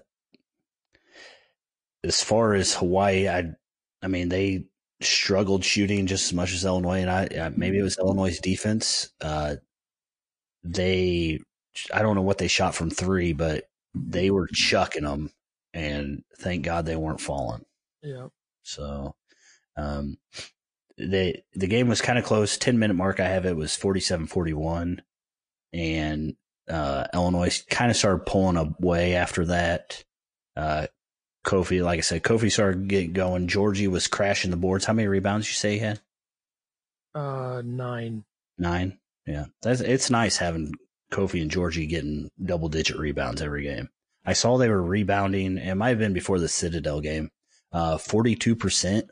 [2.03, 3.53] as far as Hawaii, I,
[4.03, 4.65] I mean they
[5.01, 9.11] struggled shooting just as much as Illinois, and I maybe it was Illinois' defense.
[9.21, 9.57] Uh,
[10.65, 11.41] they,
[11.93, 15.33] I don't know what they shot from three, but they were chucking them,
[15.73, 17.65] and thank God they weren't falling.
[18.03, 18.29] Yeah.
[18.63, 19.15] So,
[19.77, 20.19] um,
[20.99, 22.59] the the game was kind of close.
[22.59, 25.01] Ten minute mark I have it was 47-41.
[25.73, 26.37] and
[26.69, 30.05] uh, Illinois kind of started pulling away after that.
[30.57, 30.87] Uh,
[31.45, 33.49] Kofi, like I said, Kofi started getting going.
[33.49, 34.85] Georgie was crashing the boards.
[34.85, 36.01] How many rebounds you say he had?
[37.15, 38.25] Uh, nine.
[38.59, 38.99] Nine.
[39.27, 40.75] Yeah, that's it's nice having
[41.11, 43.89] Kofi and Georgie getting double digit rebounds every game.
[44.25, 45.57] I saw they were rebounding.
[45.59, 47.31] It might have been before the Citadel game.
[47.73, 49.09] Uh, forty two percent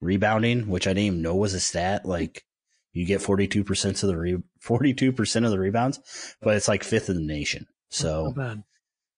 [0.00, 2.04] rebounding, which I didn't even know was a stat.
[2.06, 2.44] Like
[2.92, 7.16] you get 42% of the re- 42% of the rebounds, but it's like fifth in
[7.16, 7.66] the nation.
[7.88, 8.32] So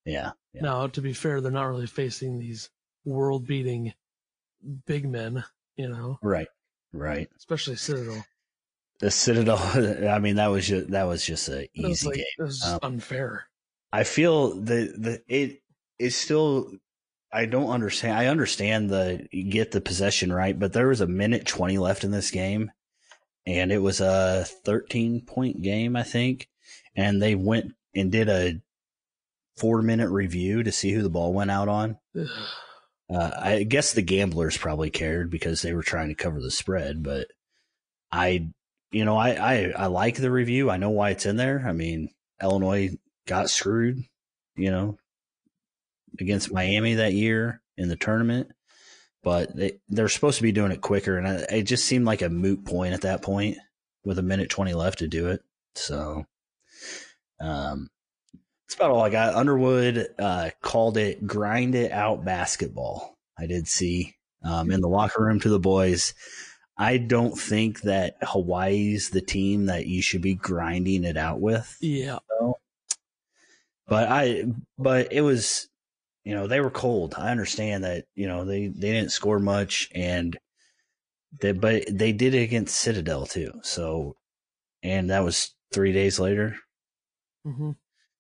[0.05, 0.63] yeah, yeah.
[0.63, 2.71] Now, to be fair, they're not really facing these
[3.05, 3.93] world beating
[4.87, 5.45] big men,
[5.77, 6.49] you know, Right.
[6.93, 7.29] Right.
[7.37, 8.25] especially Citadel.
[9.01, 9.59] The Citadel,
[10.11, 12.25] I mean, that was just, that was just an easy like, game.
[12.39, 13.45] It was Um, unfair.
[13.93, 15.63] I feel the, the, it
[15.99, 16.73] is still,
[17.33, 18.19] I don't understand.
[18.19, 22.11] I understand the, get the possession right, but there was a minute 20 left in
[22.11, 22.71] this game
[23.47, 26.49] and it was a 13 point game, I think.
[26.97, 28.61] And they went and did a
[29.57, 31.99] four minute review to see who the ball went out on.
[33.09, 37.05] Uh, I guess the gamblers probably cared because they were trying to cover the spread,
[37.05, 37.29] but
[38.11, 38.49] I,
[38.91, 40.71] you know, I, I, I like the review.
[40.73, 41.65] I know why it's in there.
[41.65, 42.09] I mean,
[42.43, 42.97] Illinois
[43.29, 44.03] got screwed,
[44.57, 44.99] you know,
[46.19, 48.51] against Miami that year in the tournament,
[49.23, 51.17] but they, they're supposed to be doing it quicker.
[51.17, 53.59] And it, it just seemed like a moot point at that point
[54.05, 55.43] with a minute 20 left to do it.
[55.77, 56.25] So,
[57.41, 57.89] um,
[58.67, 59.35] that's about all I got.
[59.35, 63.17] Underwood uh, called it grind it out basketball.
[63.39, 66.15] I did see um, in the locker room to the boys.
[66.77, 71.77] I don't think that Hawaii's the team that you should be grinding it out with.
[71.81, 72.19] Yeah.
[73.87, 74.45] But I,
[74.77, 75.69] but it was,
[76.25, 77.15] you know, they were cold.
[77.17, 80.37] I understand that, you know, they, they didn't score much and
[81.41, 83.53] they, but they did it against Citadel too.
[83.63, 84.17] So,
[84.83, 86.57] and that was three days later.
[87.45, 87.73] hmm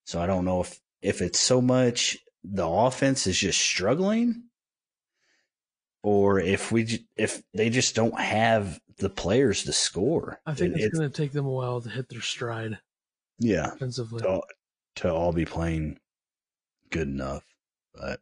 [0.06, 4.44] So I don't know if if it's so much the offense is just struggling,
[6.02, 10.40] or if we if they just don't have the players to score.
[10.46, 12.78] I think It- it's, going to take them a while to hit their stride
[13.38, 14.22] yeah offensively.
[14.22, 14.40] to,
[14.96, 15.98] to all be playing
[16.90, 17.44] good enough.
[17.92, 18.20] But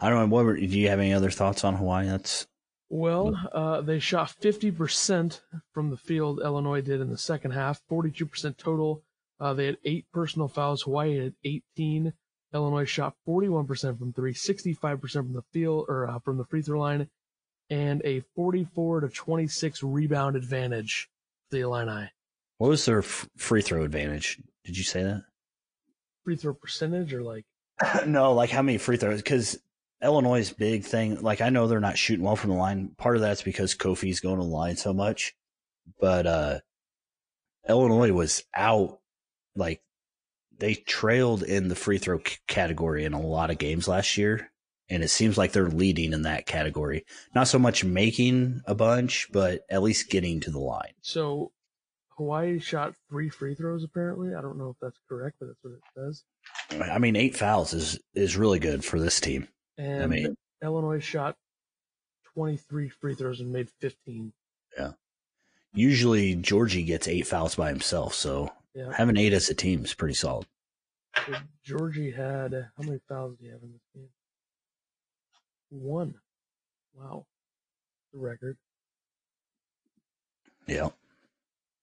[0.00, 0.34] I don't know.
[0.36, 2.06] What do you have any other thoughts on Hawaii?
[2.06, 2.46] That's
[2.88, 5.40] Well, uh, they shot 50%
[5.72, 9.02] from the field, Illinois did in the second half, 42% total.
[9.42, 10.82] Uh, they had eight personal fouls.
[10.82, 12.12] Hawaii had 18.
[12.54, 16.78] Illinois shot 41% from three, 65% from the field or uh, from the free throw
[16.78, 17.08] line,
[17.70, 21.08] and a 44 to 26 rebound advantage
[21.50, 22.10] for the Illini.
[22.58, 24.40] what was their f- free throw advantage?
[24.64, 25.24] Did you say that?
[26.24, 27.44] Free throw percentage or like,
[28.06, 29.22] no, like how many free throws?
[29.22, 29.58] Because
[30.02, 32.90] Illinois' big thing, like I know they're not shooting well from the line.
[32.96, 35.34] Part of that's because Kofi's going to the line so much,
[36.00, 36.58] but uh
[37.68, 38.98] Illinois was out.
[39.56, 39.82] Like
[40.58, 44.50] they trailed in the free throw c- category in a lot of games last year,
[44.88, 47.04] and it seems like they're leading in that category.
[47.34, 50.92] Not so much making a bunch, but at least getting to the line.
[51.00, 51.52] so
[52.18, 54.34] Hawaii shot three free throws apparently.
[54.34, 56.24] I don't know if that's correct, but that's what it says.
[56.92, 59.48] I mean, eight fouls is is really good for this team.
[59.78, 61.36] And I mean- Illinois shot
[62.34, 64.32] 23 free throws and made 15.
[64.78, 64.92] Yeah.
[65.74, 68.92] Usually, Georgie gets eight fouls by himself, so Yeah.
[68.96, 70.46] having eight as a team is pretty solid.
[71.26, 74.08] So Georgie had how many fouls do you have in this game?
[75.70, 76.14] One.
[76.94, 77.26] Wow.
[78.12, 78.56] The record.
[80.66, 80.88] Yeah.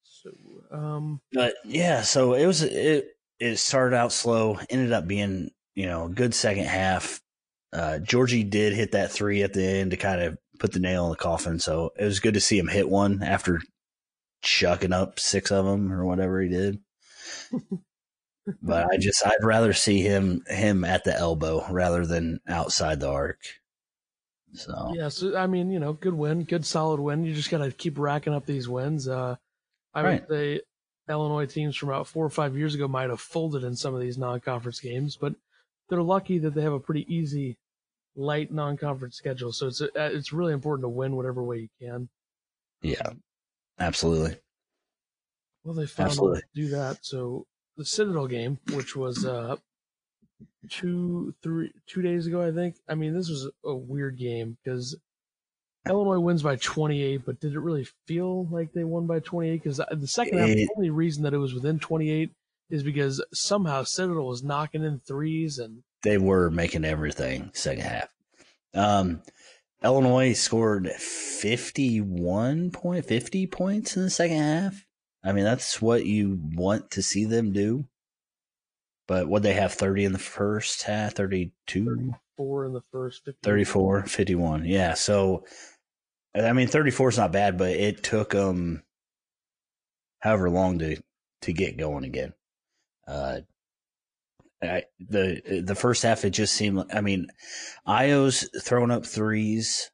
[0.04, 0.32] So
[0.72, 3.08] um But yeah, so it was it
[3.40, 7.22] it started out slow, ended up being, you know, a good second half.
[7.72, 11.06] Uh Georgie did hit that three at the end to kind of put the nail
[11.06, 13.62] in the coffin, so it was good to see him hit one after
[14.42, 16.80] chucking up six of them or whatever he did.
[18.62, 23.10] but I just I'd rather see him him at the elbow rather than outside the
[23.10, 23.42] arc.
[24.54, 27.24] So yeah, so I mean, you know, good win, good solid win.
[27.26, 29.08] You just gotta keep racking up these wins.
[29.08, 29.36] Uh
[29.94, 30.22] I Right.
[30.22, 30.62] would say
[31.10, 34.02] Illinois teams from about four or five years ago might have folded in some of
[34.02, 35.36] these non conference games, but
[35.90, 37.58] they're lucky that they have a pretty easy
[38.16, 39.54] light non-conference schedule.
[39.54, 42.10] So it's uh, it's really important to win whatever way you can.
[42.82, 43.14] Yeah,
[43.80, 44.38] absolutely.
[45.64, 46.42] Well, they found Absolutely.
[46.42, 47.00] to do that.
[47.02, 47.46] So
[47.78, 49.58] the Citadel game, which was uh,
[50.70, 52.76] two, three, two days ago, I think.
[52.88, 54.96] I mean, this was a weird game because
[55.88, 59.62] Illinois wins by 28, but did it really feel like they won by 28?
[59.62, 62.32] Because the second half, the only reason that it was within 28
[62.70, 68.10] is because somehow Citadel was knocking in threes and they were making everything second half.
[68.74, 69.22] Um,
[69.84, 74.86] Illinois scored 51 point, 50 points in the second half.
[75.24, 77.86] I mean, that's what you want to see them do.
[79.08, 82.14] But what they have 30 in the first half, 32?
[82.38, 83.42] 34 in the first, 51.
[83.44, 84.66] 34, 51.
[84.66, 84.94] Yeah.
[84.94, 85.46] So,
[86.36, 88.84] I mean, 34 is not bad, but it took them
[90.20, 91.02] however long to,
[91.42, 92.34] to get going again.
[93.08, 93.40] Uh,
[94.62, 97.28] I, the the first half it just seemed like I mean,
[97.88, 99.90] Ayo's throwing up threes.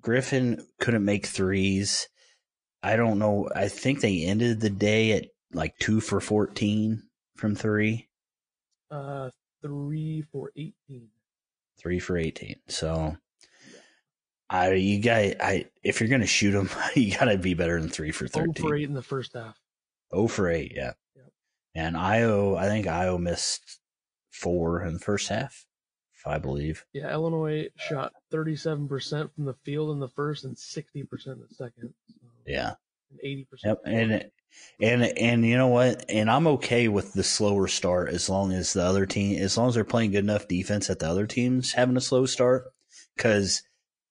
[0.00, 2.08] Griffin couldn't make threes.
[2.82, 3.48] I don't know.
[3.54, 7.02] I think they ended the day at like two for fourteen
[7.36, 8.08] from three.
[8.90, 9.30] Uh,
[9.62, 11.08] three for eighteen.
[11.78, 12.56] Three for eighteen.
[12.68, 13.16] So,
[14.48, 18.12] I you got I if you're gonna shoot them, you gotta be better than three
[18.12, 18.54] for thirteen.
[18.64, 19.58] Oh for eight in the first half.
[20.12, 20.92] Oh for eight, yeah.
[21.16, 21.32] Yep.
[21.74, 23.80] And Ayo, I think Ayo missed
[24.30, 25.66] four in the first half,
[26.26, 26.84] I believe.
[26.92, 30.94] Yeah, Illinois shot 37% from the field in the first and 60%
[31.26, 31.94] in the second.
[32.08, 32.74] So yeah.
[33.10, 33.46] And 80%.
[33.64, 33.80] Yep.
[33.84, 34.30] And,
[34.80, 36.04] and, and you know what?
[36.08, 39.68] And I'm okay with the slower start as long as the other team, as long
[39.68, 42.64] as they're playing good enough defense that the other team's having a slow start.
[43.16, 43.62] Cause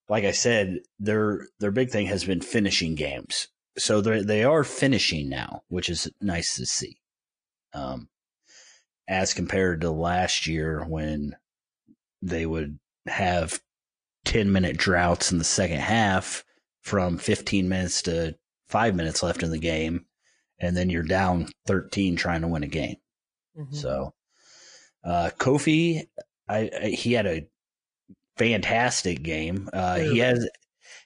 [0.09, 3.47] like I said, their, their big thing has been finishing games.
[3.77, 6.97] So they they are finishing now, which is nice to see.
[7.73, 8.09] Um,
[9.07, 11.35] as compared to last year when
[12.21, 13.61] they would have
[14.25, 16.43] 10 minute droughts in the second half
[16.81, 18.35] from 15 minutes to
[18.67, 20.05] five minutes left in the game.
[20.59, 22.97] And then you're down 13 trying to win a game.
[23.57, 23.75] Mm-hmm.
[23.75, 24.13] So,
[25.03, 26.07] uh, Kofi,
[26.49, 27.47] I, I, he had a
[28.37, 29.69] fantastic game.
[29.71, 30.47] Uh, he has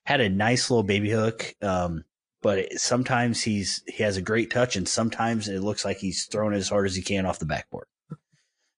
[0.06, 1.54] had a nice little baby hook.
[1.62, 2.04] Um,
[2.41, 6.54] but sometimes he's he has a great touch, and sometimes it looks like he's throwing
[6.54, 7.88] as hard as he can off the backboard.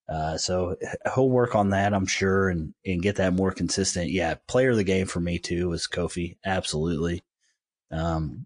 [0.07, 0.75] Uh, so
[1.15, 4.11] he'll work on that, I'm sure, and and get that more consistent.
[4.11, 7.23] Yeah, player of the game for me too was Kofi, absolutely.
[7.89, 8.45] Um,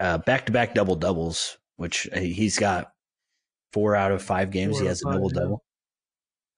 [0.00, 2.92] uh, back to back double doubles, which he's got
[3.72, 4.76] four out of five games.
[4.76, 5.62] Four he has a double double.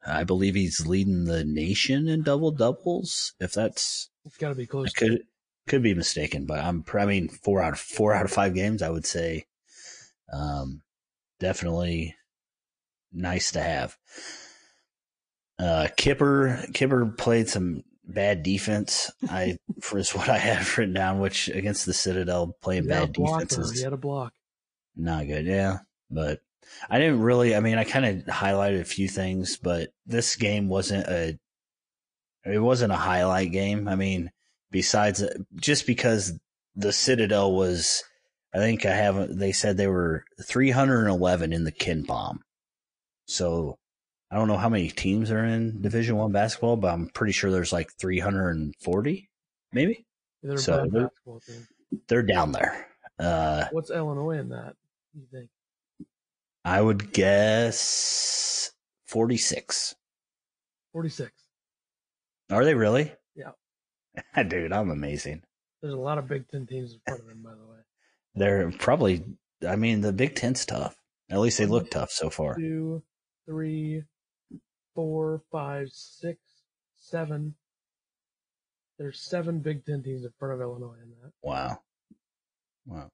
[0.06, 3.34] I believe he's leading the nation in double doubles.
[3.40, 4.92] If that's it's got to be close.
[4.92, 5.22] Could
[5.66, 6.84] could be mistaken, but I'm.
[6.92, 9.46] I mean, four out of four out of five games, I would say.
[10.32, 10.82] Um,
[11.40, 12.16] definitely
[13.12, 13.96] nice to have.
[15.58, 19.10] Uh, Kipper Kipper played some bad defense.
[19.28, 23.72] I for is what I have written down, which against the Citadel playing bad defenses.
[23.72, 24.32] He had a block.
[24.96, 25.78] Not good, yeah.
[26.10, 26.40] But
[26.88, 27.54] I didn't really.
[27.54, 31.38] I mean, I kind of highlighted a few things, but this game wasn't a.
[32.44, 33.88] It wasn't a highlight game.
[33.88, 34.30] I mean,
[34.74, 35.22] besides
[35.54, 36.32] just because
[36.74, 38.02] the Citadel was,
[38.52, 39.38] I think I have.
[39.38, 42.38] They said they were 311 in the KenPom.
[43.26, 43.78] So
[44.32, 47.52] I don't know how many teams are in Division One basketball, but I'm pretty sure
[47.52, 49.30] there's like 340,
[49.72, 50.04] maybe.
[50.42, 51.10] They're so they're,
[52.08, 52.88] they're, down there.
[53.16, 54.74] Uh, What's Illinois in that?
[55.14, 55.50] You think?
[56.64, 58.72] I would guess
[59.06, 59.94] 46.
[60.92, 61.32] 46.
[62.50, 63.12] Are they really?
[64.48, 65.42] Dude, I'm amazing.
[65.82, 67.78] There's a lot of Big Ten teams in front of them, by the way.
[68.34, 69.24] They're probably,
[69.66, 70.96] I mean, the Big Ten's tough.
[71.30, 72.54] At least they look tough so far.
[72.54, 73.02] Two,
[73.46, 74.02] three,
[74.94, 76.40] four, five, six,
[76.94, 77.54] seven.
[78.98, 81.32] There's seven Big Ten teams in front of Illinois in that.
[81.42, 81.78] Wow.
[82.86, 83.10] Wow.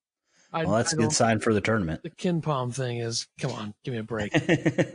[0.52, 2.02] I, well, that's I a good sign for the tournament.
[2.02, 4.32] The KenPom thing is, come on, give me a break.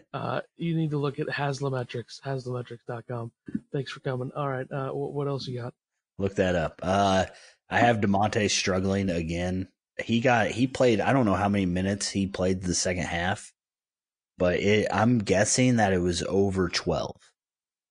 [0.13, 3.31] uh, you need to look at Haslametrics, haslametrics.com.
[3.71, 4.31] Thanks for coming.
[4.35, 4.69] All right.
[4.69, 5.73] Uh, what else you got?
[6.17, 6.79] Look that up.
[6.81, 7.25] Uh,
[7.69, 9.67] I have Da'Monte struggling again.
[10.03, 13.53] He got, he played, I don't know how many minutes he played the second half,
[14.37, 17.15] but it, I'm guessing that it was over 12.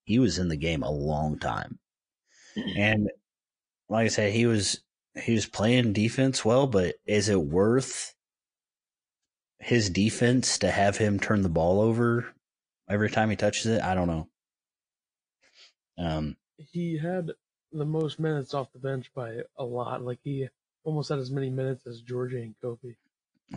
[0.04, 1.78] He was in the game a long time.
[2.76, 3.10] And
[3.88, 4.80] like I said, he was
[5.22, 8.14] he was playing defense well, but is it worth
[9.58, 12.34] his defense to have him turn the ball over
[12.88, 13.82] every time he touches it?
[13.82, 14.28] I don't know.
[15.96, 17.32] Um, he had
[17.78, 20.02] the most minutes off the bench by a lot.
[20.02, 20.48] Like he
[20.84, 22.96] almost had as many minutes as Giorgi and Kofi.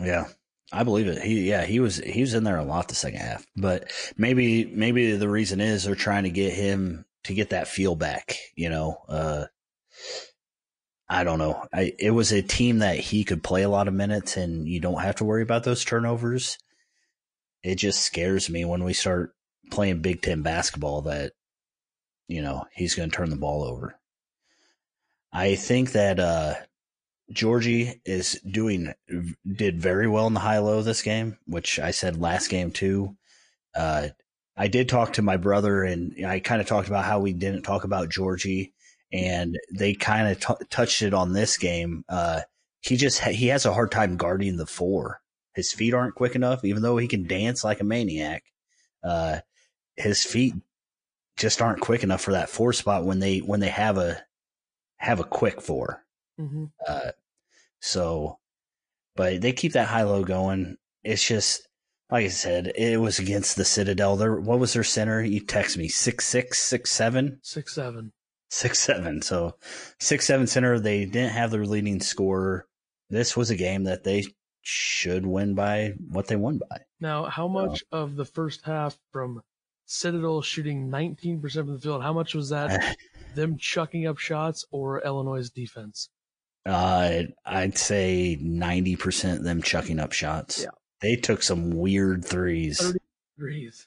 [0.00, 0.26] Yeah,
[0.72, 1.22] I believe it.
[1.22, 3.46] He yeah, he was he was in there a lot the second half.
[3.56, 7.94] But maybe maybe the reason is they're trying to get him to get that feel
[7.94, 8.98] back, you know.
[9.08, 9.46] Uh
[11.08, 11.66] I don't know.
[11.72, 14.78] I, it was a team that he could play a lot of minutes, and you
[14.78, 16.58] don't have to worry about those turnovers.
[17.62, 19.34] It just scares me when we start
[19.70, 21.32] playing Big Ten basketball that
[22.26, 23.98] you know he's going to turn the ball over.
[25.32, 26.54] I think that uh,
[27.32, 28.94] Giorgi is doing
[29.46, 33.16] did very well in the high low this game, which I said last game too.
[33.74, 34.08] Uh,
[34.56, 37.62] I did talk to my brother, and I kind of talked about how we didn't
[37.62, 38.72] talk about Giorgi,
[39.12, 42.04] and they kind of t- touched it on this game.
[42.08, 42.40] Uh,
[42.80, 45.20] he just ha- he has a hard time guarding the four.
[45.54, 48.44] His feet aren't quick enough, even though he can dance like a maniac.
[49.04, 49.40] Uh,
[49.96, 50.54] his feet
[51.36, 54.22] just aren't quick enough for that four spot when they when they have a
[54.98, 56.04] have a quick 4
[56.40, 56.64] mm-hmm.
[56.86, 57.10] uh,
[57.80, 58.38] so,
[59.16, 60.76] but they keep that high low going.
[61.04, 61.68] It's just
[62.10, 64.16] like I said, it was against the Citadel.
[64.16, 65.22] There, what was their center?
[65.22, 68.12] You text me six six six seven six seven
[68.50, 69.22] six seven.
[69.22, 69.56] So
[70.00, 70.78] six seven center.
[70.78, 72.66] They didn't have their leading scorer.
[73.10, 74.24] This was a game that they
[74.62, 76.80] should win by what they won by.
[77.00, 77.98] Now, how much so.
[77.98, 79.42] of the first half from
[79.86, 82.96] Citadel shooting 19% from the field, how much was that
[83.34, 86.10] them chucking up shots or Illinois' defense?
[86.66, 90.62] Uh, I'd say 90% them chucking up shots.
[90.62, 90.70] Yeah.
[91.00, 92.94] They took some weird threes.
[93.38, 93.86] threes.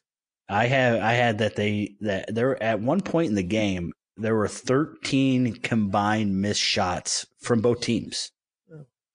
[0.49, 4.35] I have I had that they that there at one point in the game there
[4.35, 8.31] were 13 combined missed shots from both teams.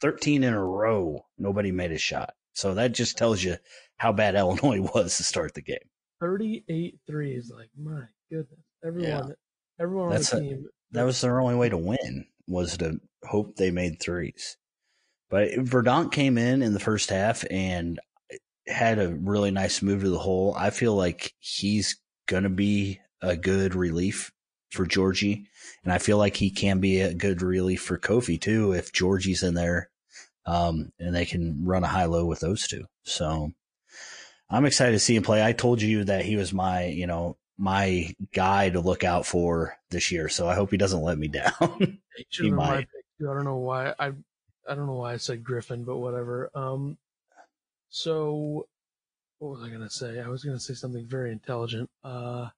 [0.00, 1.24] 13 in a row.
[1.38, 2.34] Nobody made a shot.
[2.52, 3.56] So that just tells you
[3.96, 5.78] how bad Illinois was to start the game.
[6.20, 7.50] 38 threes.
[7.54, 8.60] Like, my goodness.
[8.84, 9.34] Everyone, yeah.
[9.80, 10.66] Everyone That's on the team.
[10.66, 14.56] A, that was their only way to win was to hope they made threes.
[15.28, 17.98] But Verdonk came in in the first half and
[18.66, 20.54] had a really nice move to the hole.
[20.56, 24.32] I feel like he's going to be a good relief
[24.70, 25.44] for Giorgi.
[25.84, 29.42] And I feel like he can be a good relief for Kofi too if Giorgi's
[29.42, 29.90] in there.
[30.44, 32.84] Um, and they can run a high low with those two.
[33.02, 33.52] So
[34.48, 35.44] I'm excited to see him play.
[35.44, 39.76] I told you that he was my, you know, my guy to look out for
[39.90, 40.28] this year.
[40.28, 41.98] So I hope he doesn't let me down.
[42.30, 42.88] he might.
[43.20, 44.12] I don't know why I
[44.68, 46.50] I don't know why I said Griffin, but whatever.
[46.54, 46.98] Um,
[47.88, 48.66] so
[49.38, 50.20] what was I gonna say?
[50.20, 51.88] I was gonna say something very intelligent.
[52.04, 52.48] Uh,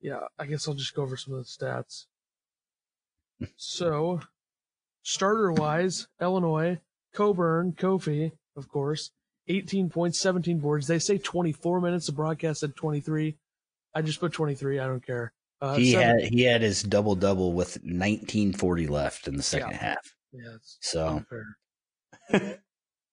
[0.00, 2.06] yeah, I guess I'll just go over some of the stats.
[3.56, 4.20] so,
[5.02, 6.80] starter wise, Illinois,
[7.14, 9.12] Cockburn, Kofi, of course,
[9.48, 10.86] 18 points, 17 boards.
[10.86, 12.06] They say 24 minutes.
[12.06, 13.36] The broadcast said 23.
[13.94, 14.78] I just put 23.
[14.78, 15.32] I don't care.
[15.60, 19.70] Uh, he seven, had he had his double double with 1940 left in the second
[19.70, 19.76] yeah.
[19.76, 20.14] half.
[20.32, 21.24] Yeah, so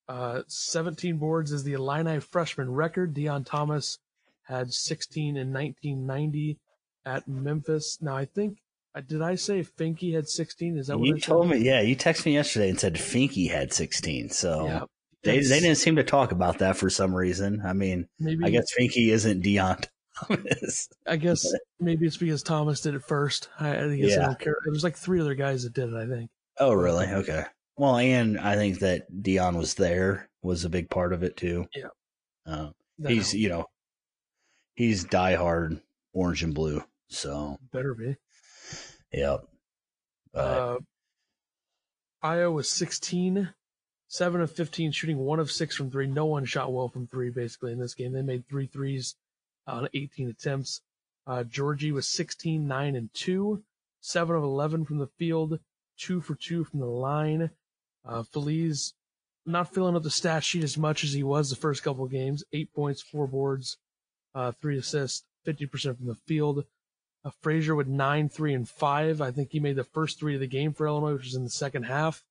[0.07, 3.13] uh, 17 boards is the Illini freshman record.
[3.13, 3.99] Deon Thomas
[4.43, 6.57] had 16 in 1990
[7.05, 7.99] at Memphis.
[8.01, 8.57] Now I think
[8.95, 10.77] uh, did I say Finke had 16?
[10.77, 11.57] Is that what you told me?
[11.57, 14.31] Yeah, you texted me yesterday and said Finke had 16.
[14.31, 14.83] So yeah,
[15.23, 17.61] they they didn't seem to talk about that for some reason.
[17.63, 19.85] I mean, maybe I guess Finke isn't Deon
[20.27, 20.89] Thomas.
[21.07, 23.49] I guess maybe it's because Thomas did it first.
[23.59, 24.23] I, I guess yeah.
[24.23, 24.57] I don't care.
[24.63, 25.95] There was like three other guys that did it.
[25.95, 26.29] I think.
[26.59, 27.07] Oh, really?
[27.07, 27.43] Okay.
[27.77, 31.67] Well, and I think that Deon was there was a big part of it too.
[31.75, 31.87] Yeah.
[32.45, 32.69] Uh,
[33.07, 33.65] he's you know
[34.75, 35.81] he's diehard
[36.13, 38.15] orange and blue, so better be.
[39.11, 39.45] Yep.
[40.33, 40.77] But, uh,
[42.23, 43.49] Ayo was 16,
[44.07, 46.07] 7 of 15, shooting 1 of 6 from 3.
[46.07, 48.11] No one shot well from 3, basically, in this game.
[48.13, 49.15] They made three threes
[49.67, 50.81] on 18 attempts.
[51.27, 53.63] Uh, Giorgi was 16, 9 and 2,
[54.01, 55.59] 7 of 11 from the field,
[55.97, 57.51] 2 for 2 from the line.
[58.05, 58.93] Uh, Feliz
[59.45, 62.11] not filling up the stat sheet as much as he was the first couple of
[62.11, 62.43] games.
[62.53, 63.77] 8 points, 4 boards,
[64.35, 66.65] uh, 3 assists, 50% from the field.
[67.25, 69.21] Uh, Frazier with 9, 3, and 5.
[69.21, 71.43] I think he made the first three of the game for Illinois, which was in
[71.43, 72.23] the second half.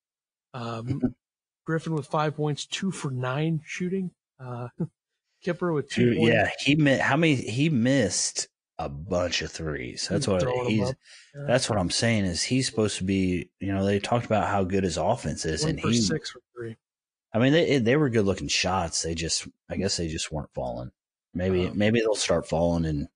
[0.53, 1.15] Um,
[1.65, 4.11] Griffin with 5 points, 2 for 9 shooting.
[4.39, 4.69] Uh,
[5.43, 6.13] Kipper with two.
[6.13, 7.01] Dude, yeah, he missed.
[7.01, 7.35] How many?
[7.35, 10.07] He missed a bunch of threes.
[10.09, 10.79] That's he's what he's.
[10.79, 10.93] Yeah.
[11.47, 12.25] That's what I'm saying.
[12.25, 13.49] Is he's supposed to be?
[13.59, 16.41] You know, they talked about how good his offense is, One and he six for
[16.55, 16.77] three.
[17.33, 19.03] I mean, they they were good looking shots.
[19.03, 20.91] They just, I guess, they just weren't falling.
[21.33, 23.07] Maybe um, maybe they'll start falling, and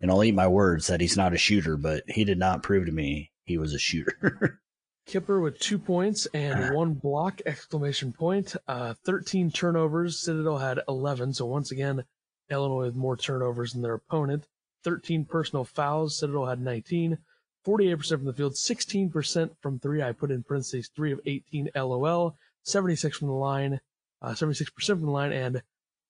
[0.00, 2.86] and I'll eat my words that he's not a shooter, but he did not prove
[2.86, 4.60] to me he was a shooter.
[5.06, 7.40] Kipper with two points and one block!
[7.44, 8.54] Exclamation point.
[8.68, 10.18] Uh, Thirteen turnovers.
[10.18, 11.32] Citadel had eleven.
[11.32, 12.04] So once again,
[12.50, 14.46] Illinois with more turnovers than their opponent.
[14.84, 16.18] Thirteen personal fouls.
[16.18, 17.18] Citadel had nineteen.
[17.64, 20.02] 48% from the field, 16% from three.
[20.02, 23.80] I put in parentheses three of 18 LOL, 76 from the line,
[24.20, 25.62] uh, 76% from the line, and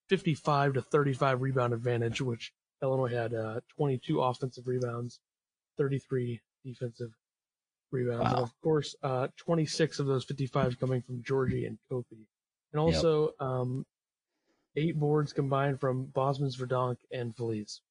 [0.09, 5.19] 55 to 35 rebound advantage, which Illinois had uh, 22 offensive rebounds,
[5.77, 7.11] 33 defensive
[7.93, 8.23] rebounds.
[8.23, 8.29] Wow.
[8.29, 12.25] And of course, uh, 26 of those 55 coming from Giorgi and Kofi.
[12.73, 13.85] And also, um,
[14.75, 17.81] eight boards combined from Bosmans-Verdonk and Feliz.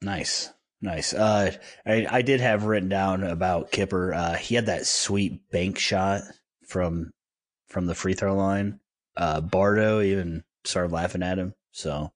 [0.00, 0.52] Nice.
[0.80, 1.12] Nice.
[1.12, 1.52] Uh,
[1.84, 4.14] I, I did have written down about Kipper.
[4.14, 6.22] Uh, he had that sweet bank shot
[6.66, 7.10] from
[7.68, 8.80] from the free throw line.
[9.16, 11.54] Uh, Bardo even started laughing at him.
[11.72, 12.12] So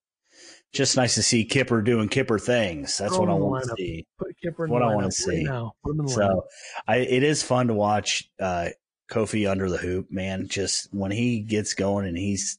[0.72, 2.96] just nice to see Kipper doing Kipper things.
[2.96, 4.06] That's what I him in the want to see.
[4.18, 5.36] Put Kipper What I wanna see.
[5.38, 5.74] right now.
[5.84, 6.14] Put him in the lineup.
[6.14, 6.46] So
[6.88, 8.68] I it is fun to watch uh
[9.10, 10.48] Kofi under the hoop, man.
[10.48, 12.58] Just when he gets going and he's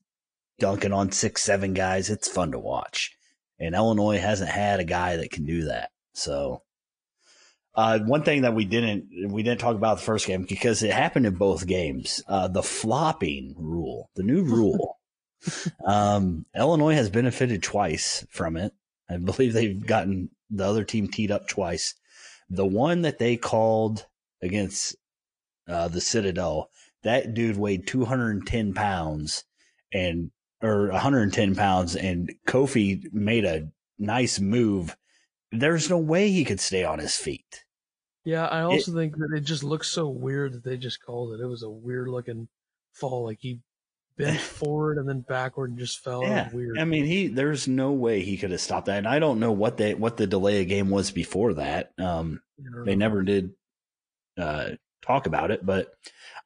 [0.59, 3.17] dunking on six, seven guys, it's fun to watch.
[3.59, 5.89] And Illinois hasn't had a guy that can do that.
[6.13, 6.61] So
[7.75, 10.91] uh one thing that we didn't we didn't talk about the first game because it
[10.93, 12.21] happened in both games.
[12.27, 14.99] Uh the flopping rule, the new rule.
[15.85, 18.73] um Illinois has benefited twice from it.
[19.09, 21.95] I believe they've gotten the other team teed up twice.
[22.49, 24.05] The one that they called
[24.41, 24.95] against
[25.67, 26.69] uh, the Citadel,
[27.03, 29.43] that dude weighed 210 pounds
[29.93, 30.31] and
[30.61, 33.69] or 110 pounds, and Kofi made a
[33.99, 34.95] nice move.
[35.51, 37.65] There's no way he could stay on his feet.
[38.23, 41.43] Yeah, I also think that it just looks so weird that they just called it.
[41.43, 42.47] It was a weird looking
[42.93, 43.25] fall.
[43.25, 43.59] Like he
[44.17, 46.23] bent forward and then backward and just fell.
[46.23, 46.79] Yeah, weird.
[46.79, 48.97] I mean, he there's no way he could have stopped that.
[48.97, 51.91] And I don't know what they what the delay of game was before that.
[51.97, 52.41] Um,
[52.85, 53.51] they never did
[54.37, 55.93] uh, talk about it, but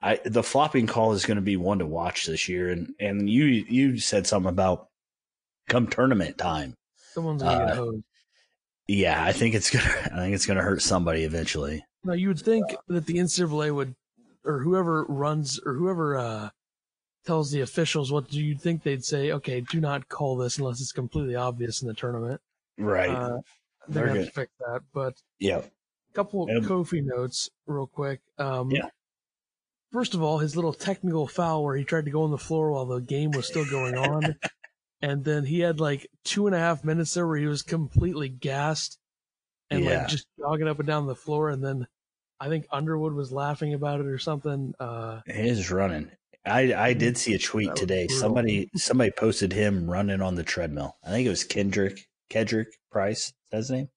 [0.01, 2.70] I the flopping call is going to be one to watch this year.
[2.70, 4.89] And and you you said something about
[5.68, 6.76] come tournament time.
[7.13, 8.03] Someone's gonna uh, get hosed.
[8.88, 11.84] Yeah, I think it's gonna I think it's gonna hurt somebody eventually.
[12.03, 13.95] Now you would think that the NCAA would,
[14.45, 16.49] or whoever runs, or whoever uh,
[17.28, 19.32] tells the officials what do you think they'd say?
[19.34, 22.41] Okay, do not call this unless it's completely obvious in the tournament.
[22.80, 23.09] Right.
[23.09, 23.41] Uh,
[23.88, 24.25] They're they're gonna have good.
[24.25, 24.82] to fix that.
[24.93, 25.57] But yeah.
[25.59, 26.63] a couple of Yep.
[26.63, 28.21] Kofi notes, real quick.
[28.39, 28.89] Um, Yeah.
[29.91, 32.71] First of all, his little technical foul where he tried to go on the floor
[32.71, 34.36] while the game was still going on.
[35.01, 38.28] and then he had like two and a half minutes there where he was completely
[38.30, 38.97] gassed
[39.69, 39.99] and Yeah.
[39.99, 41.49] like just jogging up and down the floor.
[41.49, 41.88] And then
[42.39, 44.73] I think Underwood was laughing about it or something.
[44.80, 46.11] Uh, He is running.
[46.47, 48.07] I I did see a tweet today.
[48.07, 48.19] brutal.
[48.19, 50.97] Somebody somebody posted him running on the treadmill.
[51.03, 53.27] I think it was Kendrick Kedrick Price.
[53.27, 53.89] Is that his name?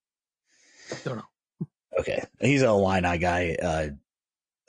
[1.04, 1.66] don't know.
[1.98, 3.88] Okay, he's a line eye guy, uh,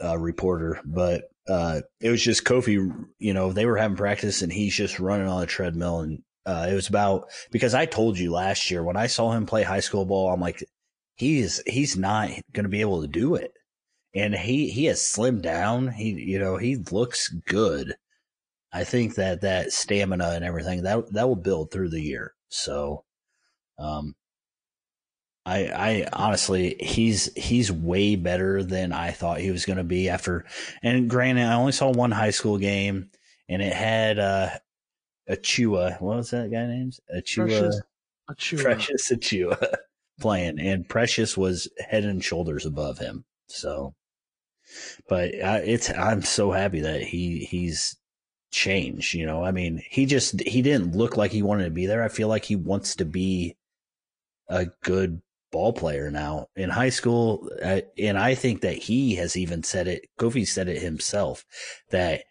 [0.03, 3.05] uh, reporter, but uh, it was just Kofi.
[3.19, 6.67] You know, they were having practice, and he's just running on a treadmill, and uh,
[6.69, 9.79] it was about because I told you last year when I saw him play high
[9.79, 10.63] school ball, I'm like,
[11.15, 13.53] he's he's not going to be able to do it,
[14.13, 15.89] and he he has slimmed down.
[15.89, 17.95] He you know he looks good.
[18.73, 22.33] I think that that stamina and everything that that will build through the year.
[22.49, 23.03] So,
[23.77, 24.15] um,
[25.45, 30.07] I, I honestly, he's he's way better than I thought he was going to be
[30.09, 30.45] after.
[30.83, 33.09] And granted, I only saw one high school game,
[33.49, 34.49] and it had uh,
[35.29, 35.99] Achiuwa.
[35.99, 36.97] What was that guy named?
[37.13, 37.47] Achiuwa.
[37.47, 37.81] Precious
[38.29, 38.61] Achiuwa.
[38.61, 39.75] Precious Achiuwa
[40.19, 43.25] playing, and Precious was head and shoulders above him.
[43.47, 43.95] So,
[45.07, 47.95] but uh, it's I'm so happy that he he's
[48.51, 49.13] changed.
[49.13, 52.03] You know, I mean, he just he didn't look like he wanted to be there.
[52.03, 53.55] I feel like he wants to be
[54.47, 59.35] a good ball player now in high school, uh, and I think that he has
[59.35, 60.07] even said it.
[60.19, 61.45] Kofi said it himself
[61.89, 62.23] that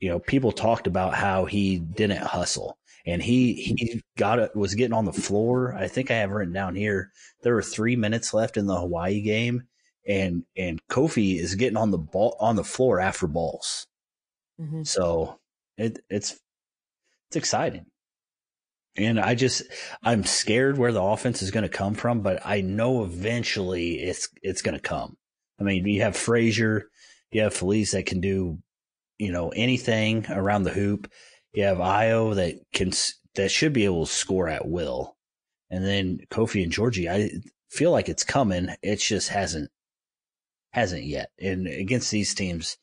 [0.00, 4.74] you know people talked about how he didn't hustle and he he got it was
[4.74, 5.74] getting on the floor.
[5.74, 7.10] I think I have written down here
[7.42, 9.64] there were three minutes left in the Hawaii game,
[10.08, 13.86] and and Kofi is getting on the ball on the floor after balls.
[14.60, 14.86] Mhm.
[14.86, 15.38] So
[15.76, 16.40] it it's
[17.28, 17.86] it's exciting.
[18.96, 19.62] And I just
[20.02, 24.28] I'm scared where the offense is going to come from, but I know eventually it's
[24.42, 25.16] it's going to come.
[25.60, 26.88] I mean, you have Frazier,
[27.30, 28.58] you have Feliz that can do,
[29.18, 31.10] you know, anything around the hoop.
[31.52, 32.92] You have Ayo that can
[33.34, 35.16] that should be able to score at will,
[35.70, 37.08] and then Kofi and Georgie.
[37.08, 37.30] I
[37.70, 38.68] feel like it's coming.
[38.82, 39.70] It just hasn't
[40.72, 41.30] hasn't yet.
[41.40, 42.76] And against these teams,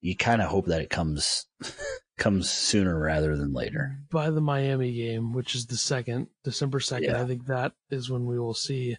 [0.00, 1.46] you kind of hope that it comes
[2.18, 3.98] comes sooner rather than later.
[4.10, 7.22] By the Miami game, which is the second, December 2nd, Yeah.
[7.22, 8.96] I think that is when we will see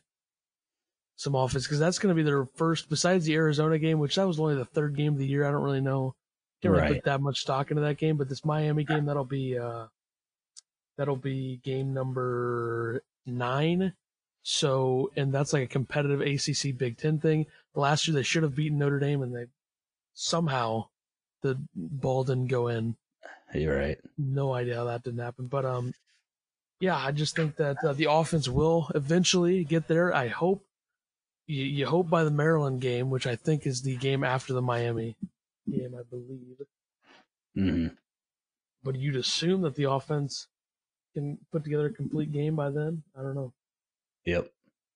[1.16, 4.26] some offense because that's going to be their first, besides the Arizona game, which that
[4.28, 5.46] was only the third game of the year.
[5.46, 6.16] I don't really know.
[6.62, 6.94] Can't really Right.
[6.96, 9.88] put that much stock into that game, but this Miami game, that'll be, uh,
[10.98, 13.94] that'll be game number nine.
[14.44, 17.46] So, and that's like a competitive ACC Big Ten thing.
[17.76, 19.45] Last year they should have beaten Notre Dame and they
[20.13, 20.88] somehow
[21.41, 22.95] the ball didn't go in
[23.53, 23.97] You're right.
[24.17, 25.47] no idea how that didn't happen.
[25.47, 25.93] But um,
[26.80, 30.13] yeah, I just think that uh, the offense will eventually get there.
[30.13, 30.65] I hope
[31.47, 34.61] you, you hope by the Maryland game, which I think is the game after the
[34.61, 35.15] Miami
[35.69, 36.57] game, I believe.
[37.55, 37.88] hmm
[38.84, 40.47] But you'd assume that the offense
[41.13, 43.03] can put together a complete game by then.
[43.17, 43.53] I don't know.
[44.26, 44.51] Yep.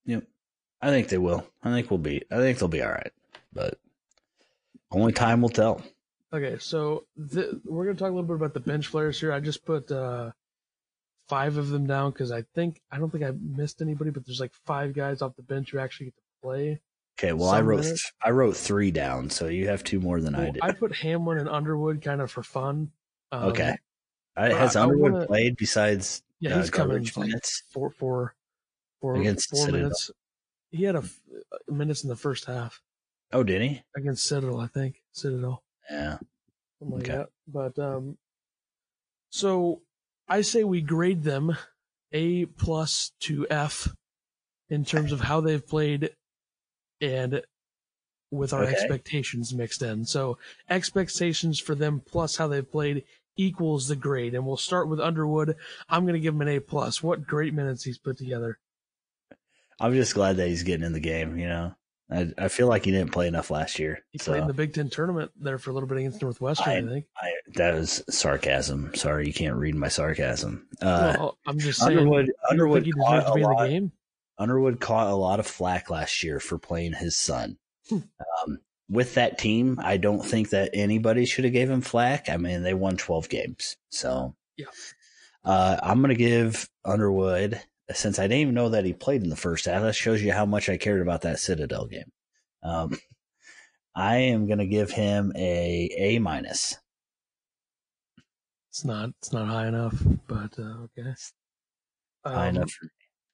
[0.05, 0.23] Yep.
[0.85, 1.45] I think they will.
[1.63, 2.23] I think we'll be.
[2.31, 3.11] I think they'll be all right.
[3.51, 3.79] But
[4.91, 5.81] only time will tell.
[6.31, 9.31] Okay, so th- we're gonna talk a little bit about the bench players here.
[9.31, 10.31] I just put uh,
[11.27, 14.39] five of them down because I think I don't think I missed anybody, but there's
[14.39, 16.81] like five guys off the bench who actually get to play.
[17.17, 17.33] Okay.
[17.33, 17.81] Well, I wrote.
[17.81, 18.11] minutes.
[18.21, 20.59] I wrote three down, so you have two more than I did.
[20.61, 22.91] I put Hamlin and Underwood kind of for fun.
[23.31, 23.77] Um, okay.
[24.35, 27.63] I, has I- I Underwood wanna- played besides Yeah, uh, he's coming garbage like minutes?
[27.71, 28.35] four, four,
[29.01, 29.79] four, Against four Citadel.
[29.83, 30.11] minutes.
[30.75, 31.19] He had a f-
[31.51, 32.81] uh, minutes in the first half
[33.31, 33.81] Oh, did he?
[33.95, 35.01] against Citadel, I think.
[35.11, 35.63] Citadel.
[35.89, 36.17] Yeah.
[36.79, 37.17] something like Okay.
[37.17, 37.29] that.
[37.47, 38.17] But um,
[39.29, 39.81] so
[40.27, 41.55] I say we grade them
[42.11, 43.89] A plus to F
[44.69, 46.11] in terms of how they've played
[47.01, 47.41] and
[48.31, 48.71] with our Okay.
[48.73, 50.05] expectations mixed in.
[50.05, 50.37] So
[50.69, 53.03] expectations for them plus how they've played
[53.37, 54.33] equals the grade.
[54.33, 55.55] And we'll start with Underwood.
[55.89, 57.03] I'm going to give him an A plus.
[57.03, 58.59] What great minutes he's put together.
[59.79, 61.37] I'm just glad that he's getting in the game.
[61.37, 61.75] You know,
[62.11, 63.99] I I feel like he didn't play enough last year.
[64.11, 66.87] He so played in the Big Ten tournament there for a little bit against Northwestern,
[66.87, 67.05] I, think.
[67.17, 68.93] I, that was sarcasm.
[68.95, 70.67] Sorry, you can't read my sarcasm.
[70.81, 71.97] Uh, well, I'm just saying.
[71.97, 73.67] Underwood Underwood caught to a be in the lot.
[73.69, 73.91] game?
[74.37, 77.57] Underwood caught a lot of flack last year for playing his son.
[77.89, 77.99] Hmm.
[78.43, 78.59] um,
[78.89, 82.29] with that team, I don't think that anybody should have gave him flack.
[82.29, 84.65] I mean, they won 12 games, so Yeah.
[85.43, 87.61] Uh, I'm gonna give Underwood
[87.93, 89.81] since I didn't even know that he played in the first half.
[89.81, 92.11] That shows you how much I cared about that Citadel game.
[92.63, 92.97] Um,
[93.95, 96.77] I am gonna give him a A minus.
[98.69, 99.95] It's not it's not high enough,
[100.27, 101.13] but uh, okay.
[102.25, 102.73] High Um, enough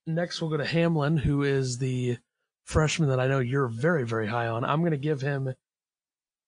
[0.06, 2.18] Next, we'll go to Hamlin, who is the
[2.64, 4.64] freshman that I know you're very very high on.
[4.64, 5.54] I'm going to give him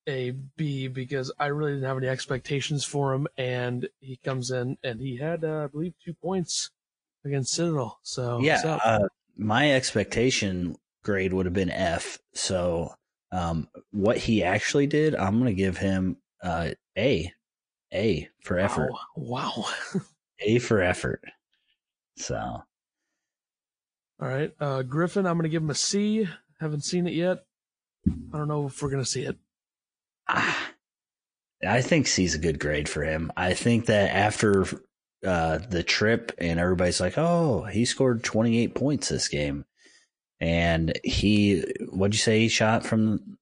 [0.09, 4.77] a B because I really didn't have any expectations for him, and he comes in
[4.83, 6.71] and he had uh, I believe two points
[7.25, 7.99] against Citadel.
[8.03, 12.18] So yeah, uh, my expectation grade would have been F.
[12.35, 12.95] So,
[13.33, 17.33] um, what he actually did, I'm going to give him uh, A,
[17.93, 19.66] A for effort, Wow.
[20.41, 21.22] A for effort.
[22.16, 22.64] So, All
[24.29, 25.27] right, uh, Griffin.
[25.27, 26.29] I'm going to give him a C.
[26.61, 27.39] Haven't seen it yet.
[28.07, 29.37] I don't know if we're going to see it.
[30.29, 30.70] ah,
[31.66, 33.33] I think C's a good grade for him.
[33.37, 34.66] I think that after
[35.25, 39.64] uh, the trip and everybody's like, oh, he scored 28 points this game.
[40.41, 43.39] And he, what'd you say he shot from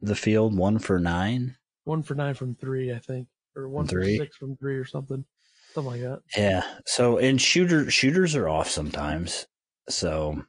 [0.00, 0.56] the field?
[0.56, 1.56] One for nine?
[1.84, 4.18] One for nine from three, I think, or one Three?
[4.18, 5.24] for six from three, or something,
[5.74, 6.20] something like that.
[6.36, 6.62] Yeah.
[6.86, 9.46] So and shooter shooters are off sometimes.
[9.88, 10.44] So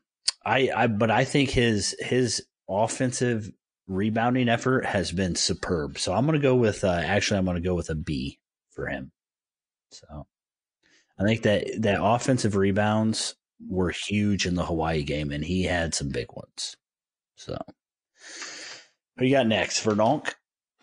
[0.46, 3.50] I I but I think his his offensive
[3.88, 5.98] rebounding effort has been superb.
[5.98, 8.40] So I'm going to go with uh, actually I'm going to go with a B
[8.72, 9.12] for him.
[9.90, 10.28] So
[11.22, 13.36] I think that that offensive rebounds
[13.68, 16.76] were huge in the Hawaii game and he had some big ones.
[17.36, 17.58] So
[19.18, 19.84] who you got next?
[19.84, 20.34] Verdonk?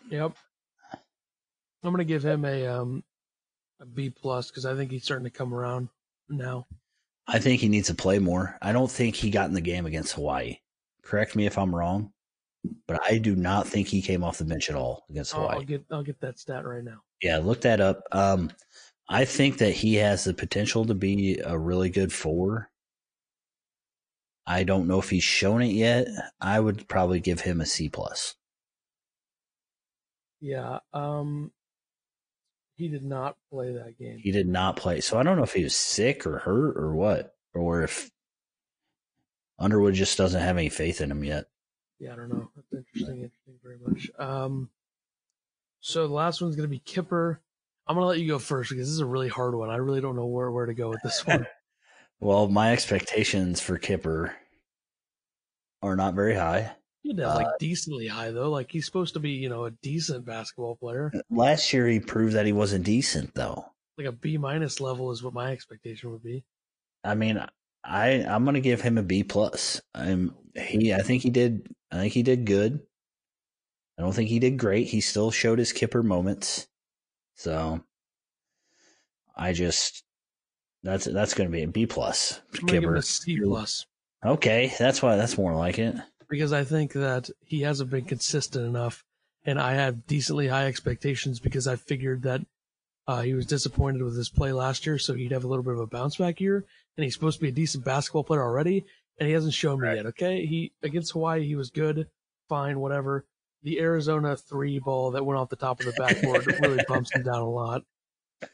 [0.09, 0.33] Yep.
[1.83, 3.03] I'm gonna give him a um
[3.79, 5.89] a B plus because I think he's starting to come around
[6.29, 6.67] now.
[7.27, 8.57] I think he needs to play more.
[8.61, 10.57] I don't think he got in the game against Hawaii.
[11.03, 12.11] Correct me if I'm wrong,
[12.87, 15.57] but I do not think he came off the bench at all against Hawaii.
[15.57, 17.01] I'll get I'll get that stat right now.
[17.21, 18.03] Yeah, look that up.
[18.11, 18.51] Um,
[19.09, 22.69] I think that he has the potential to be a really good four.
[24.45, 26.07] I don't know if he's shown it yet.
[26.39, 28.35] I would probably give him a C plus.
[30.39, 30.79] Yeah.
[30.93, 31.51] Um.
[32.75, 34.19] He did not play that game.
[34.19, 36.95] He did not play, so I don't know if he was sick or hurt or
[36.95, 38.09] what, or if
[39.59, 41.47] Underwood just doesn't have any faith in him yet.
[41.99, 42.49] Yeah, I don't know.
[42.55, 43.23] That's interesting.
[43.23, 44.09] Interesting very much.
[44.17, 44.69] Um.
[45.81, 47.41] So the last one's gonna be Kipper.
[47.89, 49.69] I'm gonna let you go first because this is a really hard one.
[49.71, 51.45] I really don't know where where to go with this one.
[52.21, 54.35] Well, my expectations for Kipper
[55.81, 56.75] are not very high.
[57.01, 58.49] He had to have like Uh, decently high though.
[58.49, 61.13] Like he's supposed to be, you know, a decent basketball player.
[61.29, 63.65] Last year, he proved that he wasn't decent, though.
[63.97, 66.43] Like a B minus level is what my expectation would be.
[67.05, 67.41] I mean,
[67.85, 69.81] I I'm gonna give him a B plus.
[69.95, 70.93] I'm he.
[70.93, 71.73] I think he did.
[71.89, 72.81] I think he did good.
[73.97, 74.87] I don't think he did great.
[74.87, 76.67] He still showed his Kipper moments.
[77.39, 77.79] So,
[79.37, 80.03] I just
[80.83, 82.41] that's that's gonna be a B plus.
[82.67, 83.85] Him a C plus
[84.25, 85.95] Okay, that's why that's more like it.
[86.29, 89.05] because I think that he hasn't been consistent enough,
[89.45, 92.41] and I have decently high expectations because I figured that
[93.07, 95.73] uh, he was disappointed with his play last year, so he'd have a little bit
[95.75, 96.65] of a bounce back year,
[96.97, 98.85] and he's supposed to be a decent basketball player already.
[99.17, 99.95] and he hasn't shown me Right.
[99.97, 100.05] yet.
[100.07, 102.07] Okay, he against Hawaii, he was good,
[102.49, 103.25] fine, whatever.
[103.63, 107.23] The Arizona three ball that went off the top of the backboard really bumps him
[107.23, 107.83] down a lot,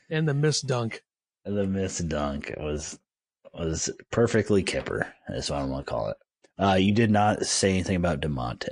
[0.10, 1.04] and the missed dunk.
[1.46, 3.00] The miss dunk was
[3.54, 5.14] was perfectly Kipper.
[5.28, 6.18] That's what I'm gonna call it.
[6.58, 8.68] Uh, you did not say anything about Da'Monte.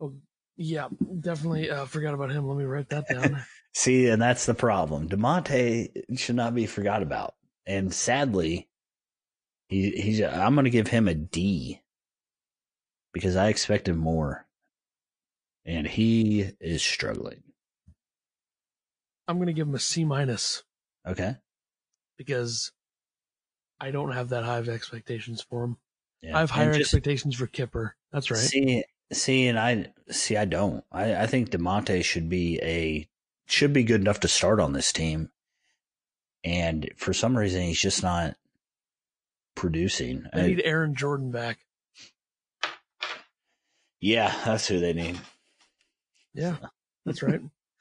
[0.00, 0.14] Oh
[0.56, 0.88] yeah,
[1.20, 2.46] definitely uh, forgot about him.
[2.46, 3.42] Let me write that down.
[3.74, 5.08] See, and that's the problem.
[5.08, 7.34] Da'Monte should not be forgot about.
[7.66, 8.68] And sadly,
[9.68, 10.22] he he's.
[10.22, 11.82] I'm going to give him a D
[13.16, 14.44] because I expected more,
[15.64, 17.42] and he is struggling.
[19.26, 20.64] I'm gonna give him a C minus
[21.06, 21.36] Okay.
[22.18, 22.72] because
[23.80, 25.78] I don't have that high of expectations for him.
[26.20, 26.36] Yeah.
[26.36, 27.96] I have higher just- expectations for Kipper.
[28.12, 28.38] That's right.
[28.38, 30.36] See, see, and I see.
[30.36, 30.84] I don't.
[30.92, 33.08] I, I think Da'Monte should be a
[33.46, 35.30] should be good enough to start on this team,
[36.44, 38.36] and for some reason he's just not
[39.54, 40.26] producing.
[40.34, 41.60] I- need Aaron Jordan back.
[44.00, 45.18] Yeah, that's who they need.
[46.34, 46.56] Yeah,
[47.04, 47.40] that's right.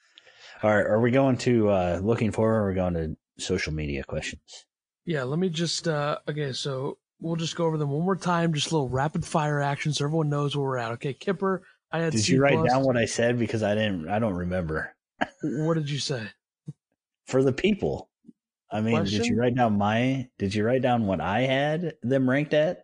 [0.63, 3.73] All right, are we going to uh looking for or are we going to social
[3.73, 4.65] media questions?
[5.05, 8.53] Yeah, let me just uh okay, so we'll just go over them one more time,
[8.53, 10.91] just a little rapid fire action so everyone knows where we're at.
[10.93, 12.71] Okay, Kipper, I had Did C you write plus.
[12.71, 14.95] down what I said because I didn't I don't remember.
[15.43, 16.27] What did you say?
[17.25, 18.09] For the people.
[18.71, 22.29] I mean, did you write down my did you write down what I had them
[22.29, 22.83] ranked at?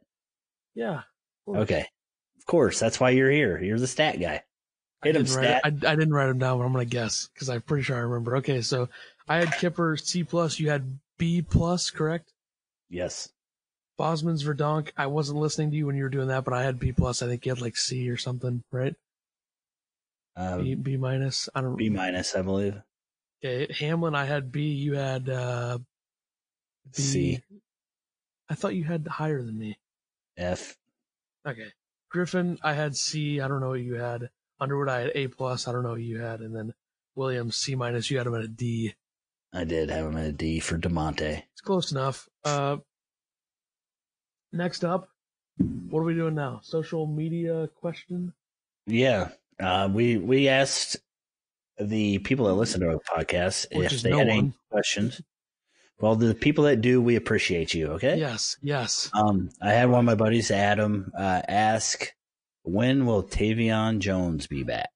[0.75, 1.01] Yeah.
[1.47, 1.85] Okay.
[2.51, 3.63] Of course, that's why you're here.
[3.63, 4.43] You're the stat guy.
[5.01, 5.61] I Hit him, didn't, write stat.
[5.63, 8.01] I, I didn't write them down, but I'm gonna guess because I'm pretty sure I
[8.01, 8.35] remember.
[8.35, 8.89] Okay, so
[9.25, 12.33] I had Kipper C plus, you had B plus, correct?
[12.89, 13.29] Yes.
[13.97, 14.89] Bosmans-Verdonk.
[14.97, 17.21] I wasn't listening to you when you were doing that, but I had B plus.
[17.21, 18.95] I think you had like C or something, right?
[20.35, 21.47] Uh, B B minus.
[21.55, 21.77] I don't.
[21.77, 22.75] B minus, I believe.
[23.41, 24.13] Okay, Hamlin.
[24.13, 24.73] I had B.
[24.73, 25.77] You had uh,
[26.93, 27.01] B.
[27.01, 27.43] C.
[28.49, 29.77] I thought you had higher than me.
[30.35, 30.75] F.
[31.47, 31.71] Okay,
[32.11, 32.59] Griffin.
[32.61, 33.39] I had C.
[33.39, 34.29] I don't know what you had.
[34.59, 34.89] Underwood.
[34.89, 35.67] I had A plus.
[35.67, 36.73] I don't know what you had, and then
[37.15, 38.11] Williams C minus.
[38.11, 38.93] You had him at a D.
[39.53, 41.43] I did have him at a D for Da'Monte.
[41.51, 42.29] It's close enough.
[42.45, 42.77] Uh,
[44.53, 45.09] next up,
[45.89, 46.59] what are we doing now?
[46.63, 48.33] Social media question.
[48.85, 49.29] Yeah.
[49.59, 50.97] Uh, we we asked
[51.79, 55.21] the people that listen to our podcast Which if they no had any questions.
[56.01, 57.87] Well, the people that do, we appreciate you.
[57.93, 58.17] Okay.
[58.17, 58.57] Yes.
[58.61, 59.09] Yes.
[59.13, 62.11] Um, I had one of my buddies, Adam, uh, ask,
[62.63, 64.89] when will Tevian Jones be back?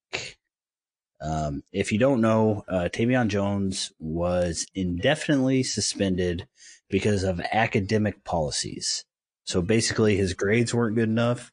[1.22, 6.48] Um, if you don't know, uh, Tevian Jones was indefinitely suspended
[6.90, 9.06] because of academic policies.
[9.46, 11.52] So basically, his grades weren't good enough.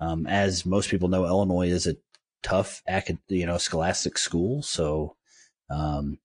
[0.00, 1.96] Um, as most people know, Illinois is a
[2.42, 4.62] tough, acad- you know, scholastic school.
[4.62, 5.16] So,
[5.70, 6.18] um,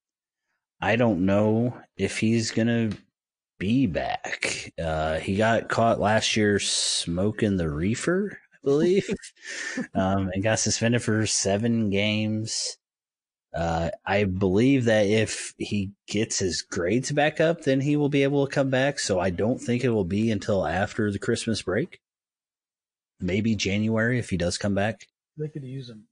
[0.82, 2.90] I don't know if he's gonna
[3.58, 4.72] be back.
[4.76, 9.08] Uh, he got caught last year smoking the reefer, I believe,
[9.94, 12.76] um, and got suspended for seven games.
[13.54, 18.24] Uh, I believe that if he gets his grades back up, then he will be
[18.24, 18.98] able to come back.
[18.98, 22.00] So I don't think it will be until after the Christmas break.
[23.20, 25.06] Maybe January if he does come back.
[25.36, 26.08] They could use him.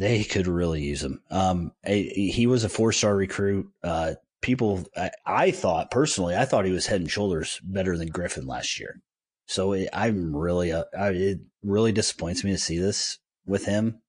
[0.00, 1.20] They could really use him.
[1.30, 3.68] Um, he was a four star recruit.
[3.84, 8.08] Uh, people, I, I thought personally, I thought he was head and shoulders better than
[8.08, 9.02] Griffin last year.
[9.46, 14.00] So it, I'm really, uh, I, it really disappoints me to see this with him.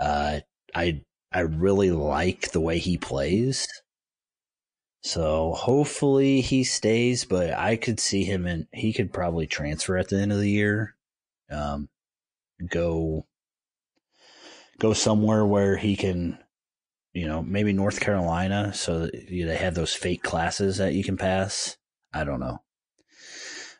[0.00, 0.40] Uh,
[0.74, 3.68] I, I really like the way he plays.
[5.04, 10.08] So hopefully he stays, but I could see him and he could probably transfer at
[10.08, 10.96] the end of the year.
[11.48, 11.88] Um,
[12.68, 13.28] go
[14.80, 16.38] go somewhere where he can,
[17.12, 20.94] you know, maybe North Carolina, so that you know, they have those fake classes that
[20.94, 21.76] you can pass.
[22.12, 22.62] I don't know.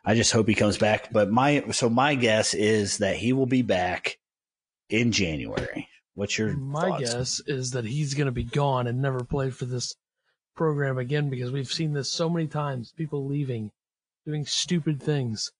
[0.05, 1.11] I just hope he comes back.
[1.11, 4.17] But my so my guess is that he will be back
[4.89, 5.87] in January.
[6.15, 7.13] What's your My thoughts?
[7.13, 9.95] guess is that he's going to be gone and never play for this
[10.55, 12.91] program again because we've seen this so many times.
[12.97, 13.71] People leaving,
[14.25, 15.51] doing stupid things.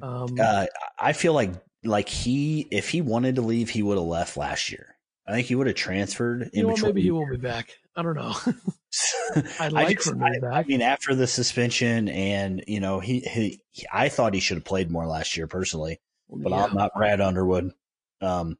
[0.00, 0.66] Um, Uh,
[0.98, 1.50] I feel like
[1.84, 4.96] like he if he wanted to leave, he would have left last year.
[5.26, 6.88] I think he would have transferred you in know between.
[6.94, 7.76] Maybe he will be back.
[7.96, 8.34] I don't know.
[9.36, 10.66] I'd I like just- for him to be I- back.
[10.66, 14.56] I mean, after the suspension, and you know, he, he, he- I thought he should
[14.56, 16.64] have played more last year personally, but Yeah.
[16.64, 17.72] I'm not Brad Underwood.
[18.20, 18.56] Um,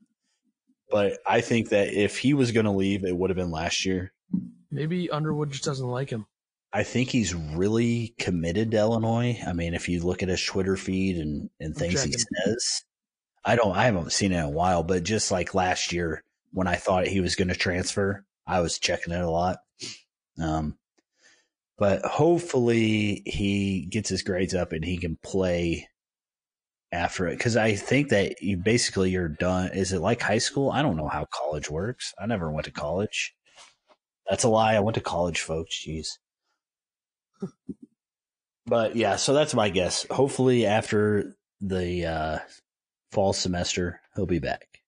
[0.90, 3.84] but I think that if he was going to leave, it would have been last
[3.86, 4.12] year.
[4.70, 6.26] Maybe Underwood just doesn't like him.
[6.72, 9.38] I think he's really committed to Illinois.
[9.46, 12.82] I mean, if you look at his Twitter feed and, and things he says,
[13.44, 16.22] I don't, I haven't seen it in a while, but just like last year
[16.52, 19.58] when I thought he was going to transfer, I was checking it a lot.
[20.40, 20.78] Um,
[21.78, 25.88] but hopefully he gets his grades up and he can play
[26.92, 27.38] after it.
[27.38, 29.72] Because I think that you basically you're done.
[29.72, 30.70] Is it like high school?
[30.70, 32.14] I don't know how college works.
[32.20, 33.34] I never went to college.
[34.28, 34.74] That's a lie.
[34.74, 35.84] I went to college, folks.
[35.84, 36.18] Jeez.
[38.66, 40.06] but yeah, so that's my guess.
[40.10, 42.38] Hopefully, after the uh,
[43.12, 44.80] fall semester, he'll be back.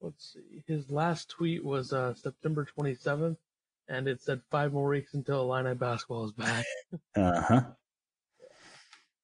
[0.00, 0.62] Let's see.
[0.66, 3.36] His last tweet was uh, September 27th,
[3.88, 6.64] and it said five more weeks until Illini basketball is back.
[7.16, 7.62] uh huh.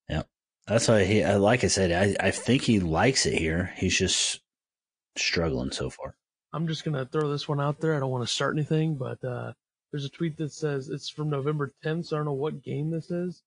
[0.09, 0.29] Yep.
[0.67, 3.73] That's why he, like I said, I, I think he likes it here.
[3.77, 4.41] He's just
[5.17, 6.17] struggling so far.
[6.53, 7.95] I'm just gonna throw this one out there.
[7.95, 9.53] I don't want to start anything, but uh,
[9.91, 12.07] there's a tweet that says it's from November 10th.
[12.07, 13.43] So I don't know what game this is.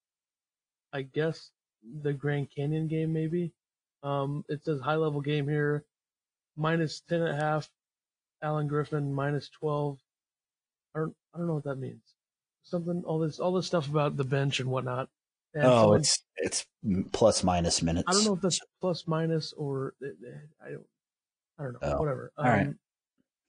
[0.92, 1.50] I guess
[2.02, 3.52] the Grand Canyon game, maybe.
[4.02, 5.84] Um, it says high level game here,
[6.56, 7.68] minus 10 and a half.
[8.42, 9.98] Alan Griffin minus 12.
[10.94, 12.02] I don't, I don't know what that means.
[12.62, 15.08] Something, all this, all this stuff about the bench and whatnot.
[15.52, 16.64] And oh, it's it's
[17.12, 18.04] plus minus minutes.
[18.06, 19.94] I don't know if that's plus minus or
[20.64, 20.86] I don't
[21.58, 22.30] I don't know Oh, whatever.
[22.38, 22.68] all right.
[22.68, 22.78] Um,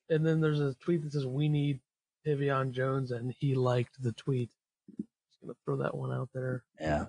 [0.09, 1.79] And then there's a tweet that says we need
[2.25, 4.49] Tevian Jones, and he liked the tweet.
[4.97, 6.63] Just gonna throw that one out there.
[6.79, 7.03] Yeah.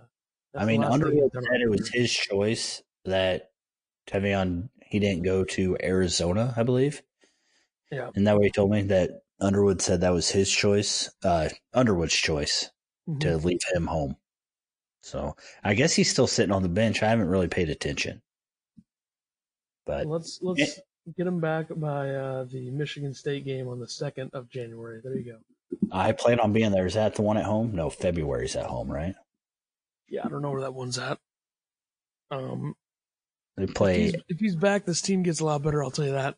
[0.54, 3.50] Uh, I mean, Underwood said it was his choice that
[4.06, 7.02] Tevian he didn't go to Arizona, I believe.
[7.90, 8.10] Yeah.
[8.14, 12.14] And that way he told me that Underwood said that was his choice, uh, Underwood's
[12.14, 12.70] choice
[13.08, 13.20] Mhm.
[13.20, 14.16] to leave him home.
[15.00, 15.34] So
[15.64, 17.02] I guess he's still sitting on the bench.
[17.02, 18.22] I haven't really paid attention.
[19.84, 20.80] But Let's let's
[21.16, 25.00] get him back by uh, the Michigan State game on the second of January.
[25.02, 25.38] There you go.
[25.90, 26.86] I plan on being there.
[26.86, 27.74] Is that the one at home?
[27.74, 29.14] No, February's at home, right?
[30.08, 31.18] Yeah, I don't know where that one's at.
[32.30, 32.76] Um,
[33.56, 35.82] They if play he's, if he's back, this team gets a lot better.
[35.82, 36.36] I'll tell you that.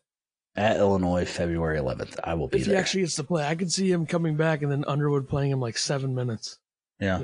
[0.55, 2.19] at Illinois February 11th.
[2.23, 4.61] I will be If he actually gets to play, I could see him coming back
[4.61, 6.59] and then Underwood playing him like seven minutes.
[6.99, 7.21] yeah.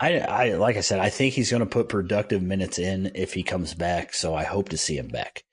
[0.00, 3.32] I, I like I said, I think he's going to put productive minutes in if
[3.32, 4.12] he comes back.
[4.12, 5.44] So I hope to see him back.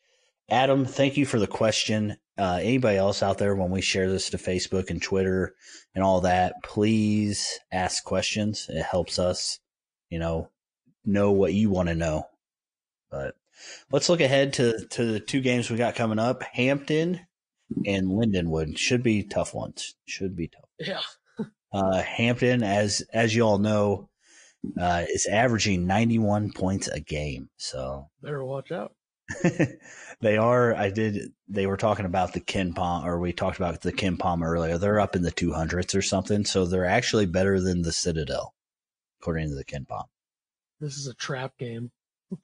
[0.49, 2.17] Adam, thank you for the question.
[2.37, 5.53] Uh, anybody else out there, when we share this to Facebook and Twitter
[5.93, 8.65] and all that, please ask questions.
[8.67, 9.59] It helps us,
[10.09, 10.49] you know,
[11.05, 12.25] know what you want to know.
[13.11, 13.35] But
[13.91, 16.43] let's look ahead to to the two games we got coming up.
[16.43, 17.21] Hampton
[17.85, 19.95] and Lindenwood should be tough ones.
[20.05, 20.69] Should be tough.
[20.79, 21.01] Yeah.
[21.73, 24.09] Uh, Hampton, as as you all know,
[24.77, 27.49] uh, is averaging 91 points a game.
[27.55, 28.93] So Better watch out.
[30.21, 30.75] they are.
[30.75, 31.31] I did.
[31.47, 34.77] They were talking about the KenPom, or we talked about the KenPom earlier.
[34.77, 36.43] They're up in the 200s or something.
[36.43, 38.53] So they're actually better than the Citadel,
[39.21, 40.03] according to the KenPom.
[40.79, 41.91] This is a trap game.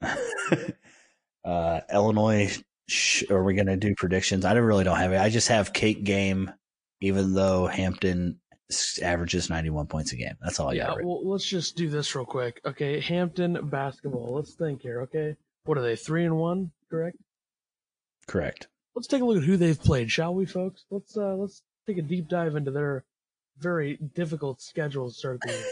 [1.48, 2.62] uh, Illinois.
[2.88, 4.44] Sh- are we going to do predictions?
[4.44, 5.20] I don't really don't have it.
[5.20, 6.50] I just have cake game,
[7.00, 8.40] even though Hampton
[9.02, 10.34] averages 91 points a game.
[10.42, 11.04] That's all I yeah, got.
[11.04, 12.60] well, let's just do this real quick.
[12.64, 14.34] Okay, Hampton basketball.
[14.34, 15.02] Let's think here.
[15.02, 15.96] Okay, what are they?
[15.96, 17.16] Three and one, correct?
[18.26, 18.68] Correct.
[18.94, 20.84] Let's take a look at who they've played, shall we, folks?
[20.90, 23.04] Let's uh let's take a deep dive into their
[23.58, 25.64] very difficult schedule to start the year.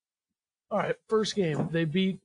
[0.70, 2.18] All right, first game they beat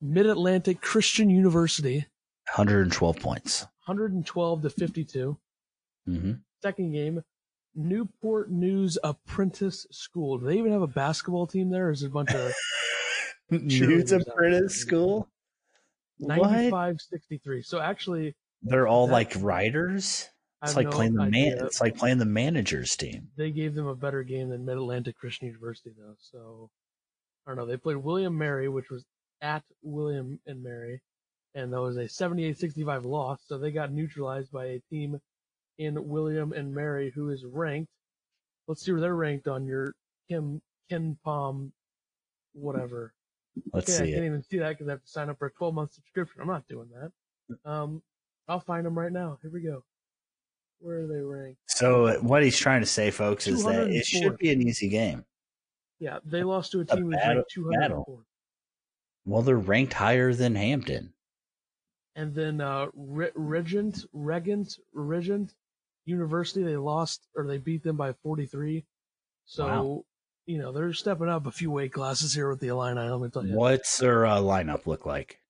[0.00, 2.06] Mid Atlantic Christian University,
[2.48, 3.62] 112 points.
[3.86, 5.36] 112 to 52.
[6.06, 6.32] hmm
[6.62, 7.22] Second game,
[7.74, 10.38] Newport News Apprentice School.
[10.38, 11.88] Do they even have a basketball team there?
[11.88, 12.40] Or is it a bunch of
[13.52, 14.74] out Apprentice.
[14.76, 15.28] School?
[16.18, 16.50] What?
[16.50, 17.62] 95 63?
[17.62, 20.28] So actually, They're all That- like writers.
[20.62, 21.58] It's like no playing the man.
[21.60, 23.28] It's like playing the manager's team.
[23.36, 26.14] they gave them a better game than Mid Atlantic Christian University, though.
[26.18, 26.70] So
[27.46, 27.66] I don't know.
[27.66, 29.04] They played William Mary, which was
[29.42, 31.02] at William and Mary,
[31.54, 33.40] and that was a 78-65 loss.
[33.46, 35.20] So they got neutralized by a team
[35.78, 37.90] in William and Mary who is ranked.
[38.66, 39.94] Let's see where they're ranked on your
[40.28, 41.70] Kim KenPom,
[42.54, 43.12] whatever.
[43.72, 44.26] Let's Okay, I can't it.
[44.26, 46.40] even see that because I have to sign up for a 12 month subscription.
[46.40, 47.70] I'm not doing that.
[47.70, 48.02] Um,
[48.48, 49.38] I'll find them right now.
[49.42, 49.84] Here we go.
[50.80, 51.58] Where are they ranked?
[51.66, 55.24] So what he's trying to say, folks, is that it should be an easy game.
[56.00, 58.24] Yeah, they lost to a A team who's battle- ranked 204.
[59.24, 61.13] Well, they're ranked higher than Hampton.
[62.16, 65.54] And then uh, Re- Regent, Regent, Regent
[66.06, 68.84] University, they lost or they beat them by 43.
[69.46, 70.04] So, Wow.
[70.46, 73.00] you know, they're stepping up a few weight classes here with the Illini.
[73.08, 73.56] Let me tell you.
[73.56, 75.40] What's their uh, lineup look like?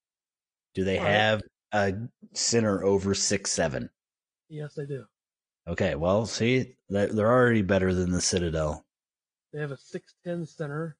[0.74, 1.12] Do they All right.
[1.12, 1.42] have
[1.72, 1.94] a
[2.32, 3.90] center over six seven?
[4.48, 5.04] Yes, they do.
[5.66, 8.84] Okay, well, see, they're they're already better than the Citadel.
[9.52, 10.96] They have a 6'10 center.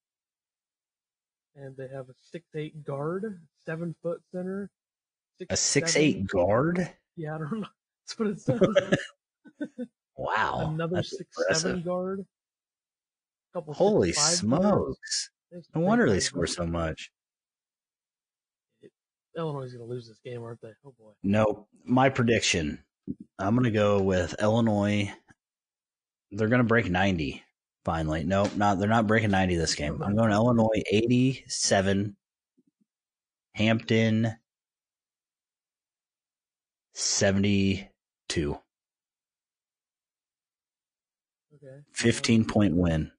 [1.57, 4.71] And they have a 6'8 guard, 7 foot center.
[5.51, 6.91] A six 6'7 eight guard.
[7.17, 7.67] Yeah, I don't know.
[8.07, 8.41] That's what it
[9.69, 9.79] says.
[10.17, 11.61] Wow, Another that's six impressive.
[11.63, 12.27] seven guard.
[13.53, 13.75] couple.
[13.75, 15.31] Holy 65 smokes!
[15.75, 17.11] No wonder they score so much.
[19.37, 20.71] Illinois is going to lose this game, aren't they?
[20.85, 21.11] Oh boy.
[21.23, 22.79] No, my prediction.
[23.39, 25.13] I'm going to go with Illinois.
[26.31, 27.43] They're going to break 90
[27.85, 28.23] finally.
[28.25, 30.01] No, not they're not breaking 90 this game.
[30.03, 32.17] I'm going to Illinois 87,
[33.55, 34.37] Hampton
[36.95, 38.59] 72.
[41.55, 41.81] Okay.
[41.93, 43.13] 15 Um, point win.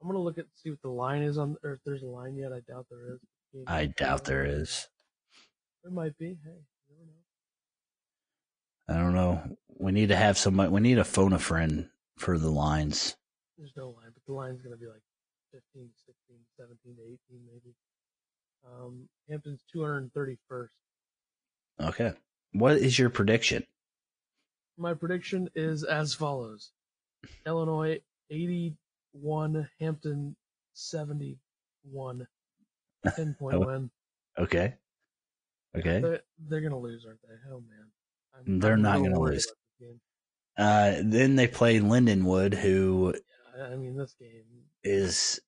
[0.00, 2.36] I'm gonna look at see what the line is on, or if there's a line
[2.36, 2.52] yet.
[2.52, 3.20] I doubt there is.
[3.66, 4.88] I doubt there is.
[5.82, 6.38] There might be.
[6.44, 7.22] Hey, you never know.
[8.88, 9.56] I don't know.
[9.78, 10.70] We need to have somebody.
[10.70, 13.16] We need a phone a friend for the lines.
[13.58, 15.02] There's no line, but the line's gonna be like
[15.52, 17.74] 15, 16, 17 to 18 maybe.
[18.64, 20.68] Um, Hampton's 231st.
[21.80, 22.12] Okay.
[22.52, 23.64] What is your prediction?
[24.78, 26.72] My prediction is as follows:
[27.46, 30.36] Illinois 81, Hampton
[30.74, 32.26] 71.
[33.14, 33.60] 10 point Oh.
[33.66, 33.90] win.
[34.38, 34.74] Okay.
[35.76, 36.00] Okay.
[36.00, 37.34] They're, they're gonna lose, aren't they?
[37.52, 37.86] Oh man.
[38.34, 39.46] I'm, They're I'm not gonna lose.
[39.46, 39.96] about.
[40.58, 43.14] Uh, then they play Lindenwood, who
[43.58, 44.44] I I mean, this game.
[44.82, 45.38] is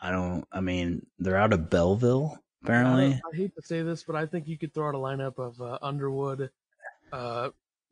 [0.00, 3.10] I don't I mean they're out of Belleville apparently.
[3.10, 5.38] don't- I hate to say this, but I think you could throw out a lineup
[5.38, 6.50] of uh, Underwood,
[7.12, 7.50] uh,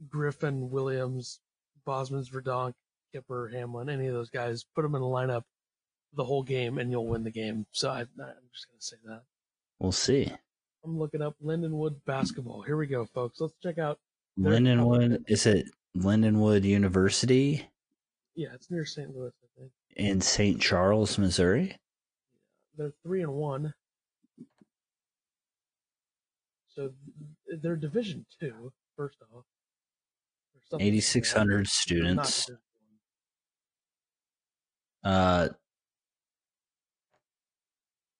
[0.08, 1.40] Griffin, Williams,
[1.86, 2.74] Bosmans-Verdonk,
[3.12, 4.64] Kipper, Hamlin, any of those guys.
[4.74, 5.44] Put them in a lineup
[6.14, 7.66] the whole game, and you'll win the game.
[7.72, 8.06] So I, I'm
[8.52, 9.22] just gonna say that.
[9.78, 10.30] We'll see.
[10.84, 12.62] I'm looking up Lindenwood basketball.
[12.62, 13.40] Here we go, folks.
[13.40, 13.98] Let's check out.
[14.38, 15.66] Lindenwood is it
[15.96, 17.68] Lindenwood University
[18.34, 19.14] Yeah, it's near St.
[19.14, 19.72] Louis, I think.
[19.96, 20.58] in St.
[20.60, 21.76] Charles, Missouri?
[22.78, 23.74] They're three and one.
[26.74, 26.90] So
[27.48, 28.72] th- they're Division Two.
[28.96, 29.44] First off, Or
[30.70, 32.50] something like Eighty six hundred students.
[35.04, 35.48] Uh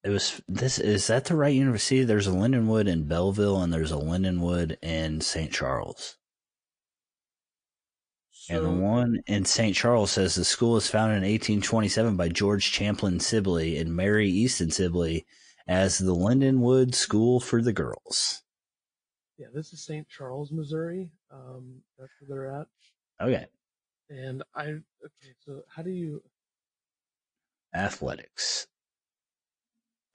[0.03, 2.03] it was this is that the right university?
[2.03, 5.51] There's a Lindenwood in Belleville and there's a Lindenwood in St.
[5.51, 6.17] Charles.
[8.49, 8.57] One.
[8.57, 9.73] And the one in St.
[9.73, 14.69] Charles says the school was founded in 1827 by George Champlin Sibley and Mary Easton
[14.69, 15.25] Sibley
[15.65, 18.42] as the Lindenwood School for the Girls.
[19.43, 20.07] Yeah, this is St.
[20.07, 21.09] Charles, Missouri.
[21.29, 22.67] Um, that's where they're at.
[23.21, 23.45] Okay.
[24.09, 26.21] And I okay, so how do you
[27.75, 28.67] Athletics.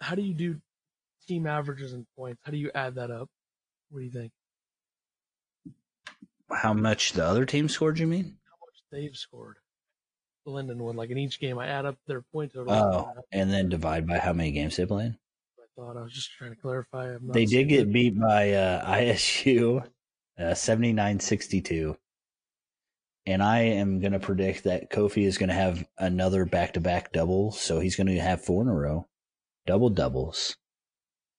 [0.00, 0.60] how do you do
[1.26, 2.40] team averages and points?
[2.42, 3.28] How do you add that up?
[3.90, 4.32] What do you think?
[6.50, 8.38] How much the other team scored, you mean?
[8.46, 9.56] How much they've scored?
[10.46, 12.72] Lindenwood, like in each game, I add up their point total.
[12.72, 15.16] Oh, and then divide by how many games they played.
[15.78, 17.16] I thought I was just trying to clarify.
[17.32, 17.92] They did get stupid.
[17.92, 19.86] beat by uh, ISU
[20.38, 21.96] uh, 79-62.
[23.26, 27.52] And I am going to predict that Kofi is going to have another back-to-back double,
[27.52, 29.06] so he's going to have four in a row,
[29.66, 30.56] double doubles,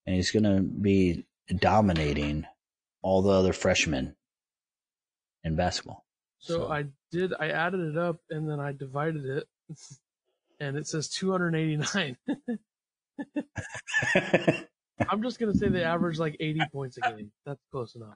[0.06, 1.26] and he's going to be
[1.58, 2.46] dominating
[3.02, 4.16] all the other freshmen
[5.44, 6.06] in basketball.
[6.38, 7.34] So I did.
[7.40, 9.48] I added it up and then I divided it,
[10.60, 12.16] and it says 289.
[15.09, 17.32] I'm just gonna say they average like 80 points a game.
[17.45, 18.15] That's close enough.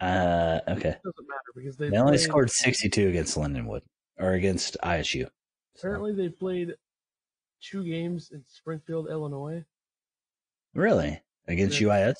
[0.00, 0.90] uh, okay.
[0.90, 3.80] It doesn't matter because they They only played- scored 62 against Lindenwood
[4.18, 5.24] or against ISU.
[5.24, 5.30] So-
[5.88, 6.74] Apparently, they played
[7.62, 9.64] two games in Springfield, Illinois.
[10.74, 11.22] really?
[11.48, 11.78] Against.
[11.80, 12.14] UIS?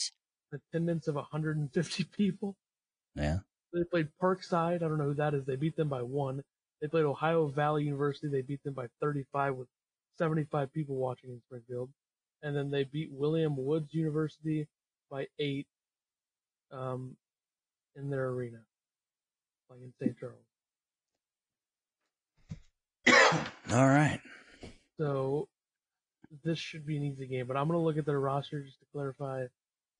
[0.52, 2.56] Attendance of 150 people.
[3.14, 3.38] Yeah.
[3.72, 4.76] They played Parkside.
[4.76, 5.44] I don't know who that is.
[5.44, 6.42] They beat them by one.
[6.80, 8.28] They played Ohio Valley University.
[8.28, 9.68] They beat them by 35 with
[10.18, 11.90] 75 people watching in Springfield.
[12.42, 14.68] And then they beat William Woods University
[15.10, 15.66] by eight
[16.70, 17.16] um,
[17.96, 18.58] in their arena,
[19.70, 20.16] like in St.
[20.18, 20.36] Charles.
[23.72, 24.20] All right.
[24.98, 25.48] So
[26.44, 28.78] this should be an easy game, but I'm going to look at their roster just
[28.80, 29.46] to clarify.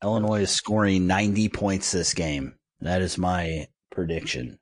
[0.03, 2.57] Illinois is scoring 90 points this game.
[2.81, 4.59] That is my prediction.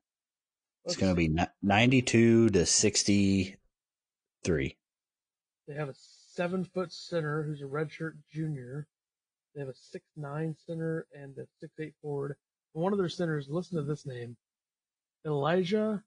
[0.85, 4.77] It's going to be 92 to 63.
[5.69, 8.87] They have a seven foot center who's a redshirt junior.
[9.55, 12.37] They have a six nine center and a six eight forward.
[12.75, 14.37] And one of their centers, listen to this name,
[15.27, 16.03] Elijah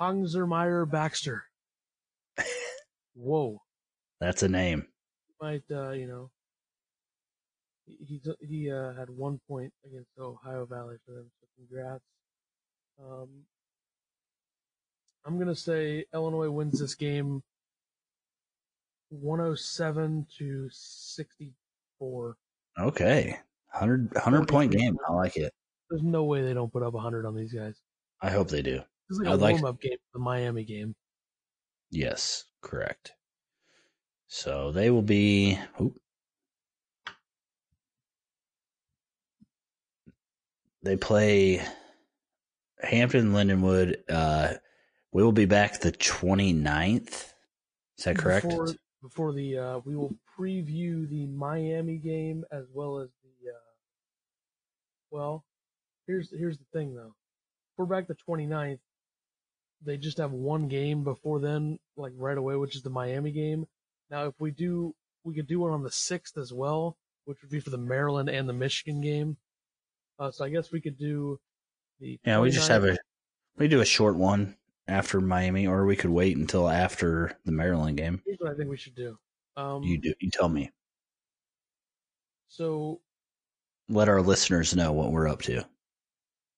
[0.00, 1.44] Hongzermeyer Baxter.
[3.14, 3.62] Whoa,
[4.20, 4.86] That's a name.
[5.40, 6.30] might uh, you know,
[7.86, 11.30] he he uh, had one point against Ohio Valley for them.
[11.40, 12.04] So congrats.
[13.00, 13.28] Um,
[15.24, 17.42] I'm gonna say Illinois wins this game
[19.10, 22.36] 107 to 64.
[22.78, 23.38] Okay.
[23.72, 24.96] 100, 100 point game.
[25.08, 25.52] I like it.
[25.90, 27.80] There's no way they don't put up 100 on these guys.
[28.20, 28.80] I hope they do.
[29.10, 30.94] Is like a like- warm up game, the Miami game.
[31.90, 33.12] Yes, correct.
[34.26, 35.58] So they will be.
[35.80, 35.96] Oop.
[40.82, 41.62] They play
[42.80, 43.96] Hampton Lindenwood.
[44.08, 44.54] Uh,
[45.12, 47.32] we will be back the 29th.
[47.98, 48.48] Is that correct?
[48.48, 48.68] Before,
[49.06, 53.50] before the uh, we will preview the Miami game as well as the.
[53.50, 53.58] Uh,
[55.10, 55.44] well,
[56.06, 57.14] here's here's the thing though.
[57.76, 58.78] We're back the 29th.
[59.84, 63.66] They just have one game before then, like right away, which is the Miami game.
[64.10, 66.96] Now, if we do, we could do one on the sixth as well,
[67.26, 69.36] which would be for the Maryland and the Michigan game.
[70.18, 71.38] Uh, so I guess we could do
[72.00, 72.18] the.
[72.24, 72.96] Yeah, we just have a
[73.56, 74.56] we do a short one
[74.88, 78.22] after Miami, or we could wait until after the Maryland game.
[78.24, 79.18] Here's what I think we should do.
[79.56, 80.14] Um, You do.
[80.20, 80.70] You tell me.
[82.48, 83.00] So
[83.88, 85.64] Let our listeners know what we're up to.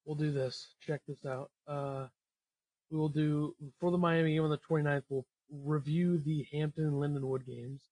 [0.05, 0.74] we'll do this.
[0.81, 1.51] Check this out.
[1.66, 2.07] Uh,
[2.91, 5.03] we will do for the Miami game on the 29th.
[5.11, 5.26] We'll
[5.64, 7.83] review the Hampton and Lindenwood games,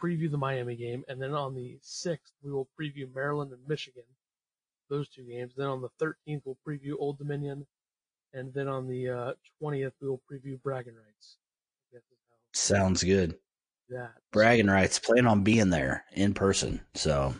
[0.00, 4.04] preview the Miami game, and then on the 6th we will preview Maryland and Michigan,
[4.88, 5.54] those two games.
[5.56, 7.66] Then on the 13th we'll preview Old Dominion,
[8.32, 11.36] and then on the uh, 20th we will preview Bragging Rights.
[11.92, 13.36] I guess is how Sounds good.
[13.88, 14.12] that.
[14.32, 14.98] Bragging rights.
[14.98, 16.80] Plan on being there in person.
[16.94, 17.34] So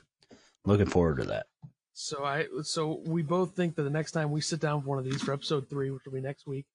[0.65, 1.47] looking forward to that.
[1.93, 4.99] So I so we both think that the next time we sit down for one
[4.99, 6.67] of these for episode three, which will be next week,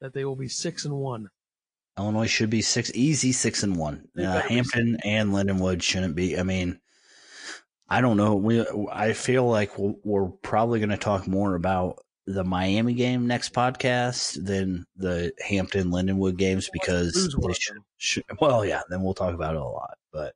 [0.00, 1.28] that they will be six and one.
[1.98, 4.08] Illinois should be six easy six and one.
[4.18, 6.38] Uh, Hampton and Lindenwood shouldn't be.
[6.38, 6.80] I mean,
[7.88, 8.34] I don't know.
[8.34, 13.26] We I feel like we'll, we're probably going to talk more about the Miami game
[13.26, 18.24] next podcast then the Hampton Lindenwood games because they should, should.
[18.40, 19.96] Well, yeah, then we'll talk about it a lot.
[20.12, 20.34] But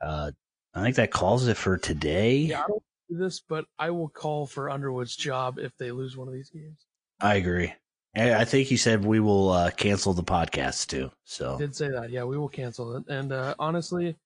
[0.00, 0.32] uh,
[0.74, 2.36] I think that calls it for today.
[2.36, 6.16] Yeah, I don't do this, but I will call for Underwood's job if they lose
[6.16, 6.84] one of these games.
[7.20, 7.72] I agree.
[8.14, 11.10] And I think you said we will uh, cancel the podcast too.
[11.24, 12.10] So I Did say that.
[12.10, 13.04] Yeah, we will cancel it.
[13.08, 14.16] And uh, honestly,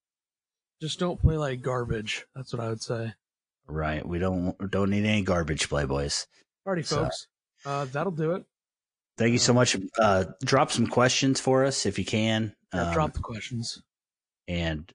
[0.80, 2.26] just don't play like garbage.
[2.34, 3.12] That's what I would say.
[3.70, 6.26] Right, we don't don't need any garbage playboys.
[6.66, 7.26] Alrighty, So- folks.
[7.64, 8.44] Uh, that'll do it.
[9.18, 9.76] Thank you so much.
[9.98, 12.54] Uh, drop some questions for us if you can.
[12.72, 13.82] Yeah, Um, drop the questions.
[14.48, 14.90] and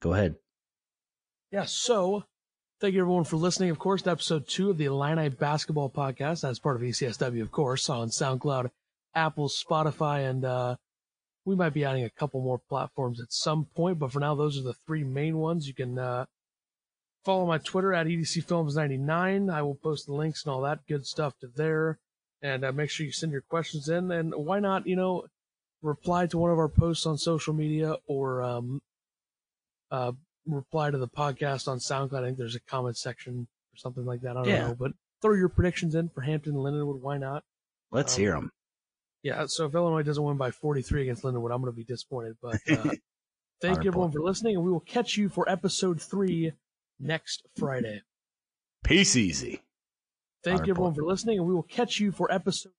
[0.00, 0.36] go ahead.
[1.50, 2.24] Yeah, so
[2.80, 6.40] thank you everyone for listening, of course, to episode two of the Illini Basketball Podcast.
[6.40, 8.70] That's part of ECSW, of course, on SoundCloud,
[9.14, 10.76] Apple, Spotify, and uh,
[11.44, 14.58] we might be adding a couple more platforms at some point, but for now, those
[14.58, 15.68] are the three main ones.
[15.68, 16.24] You can uh,
[17.24, 19.52] follow my Twitter at EDCFilms99.
[19.52, 21.98] I will post the links and all that good stuff to there.
[22.42, 24.10] And uh, make sure you send your questions in.
[24.10, 25.26] And why not, you know,
[25.80, 28.80] reply to one of our posts on social media or um,
[29.90, 30.12] uh,
[30.46, 32.22] reply to the podcast on SoundCloud.
[32.22, 34.30] I think there's a comment section or something like that.
[34.36, 34.66] I don't Yeah.
[34.68, 37.00] know, but throw your predictions in for Hampton and Lindenwood.
[37.00, 37.44] Why not?
[37.92, 38.50] Let's Um, hear them.
[39.22, 39.46] Yeah.
[39.46, 42.36] So if Illinois doesn't win by 43 against Lindenwood, I'm going to be disappointed.
[42.42, 42.90] But uh,
[43.60, 46.52] thank you everyone for listening, and we will catch you for episode three
[47.02, 48.02] next Friday.
[48.84, 49.62] Peace easy.
[50.42, 51.04] Thank Hard you everyone point.
[51.04, 52.72] for listening, and we will catch you for episode.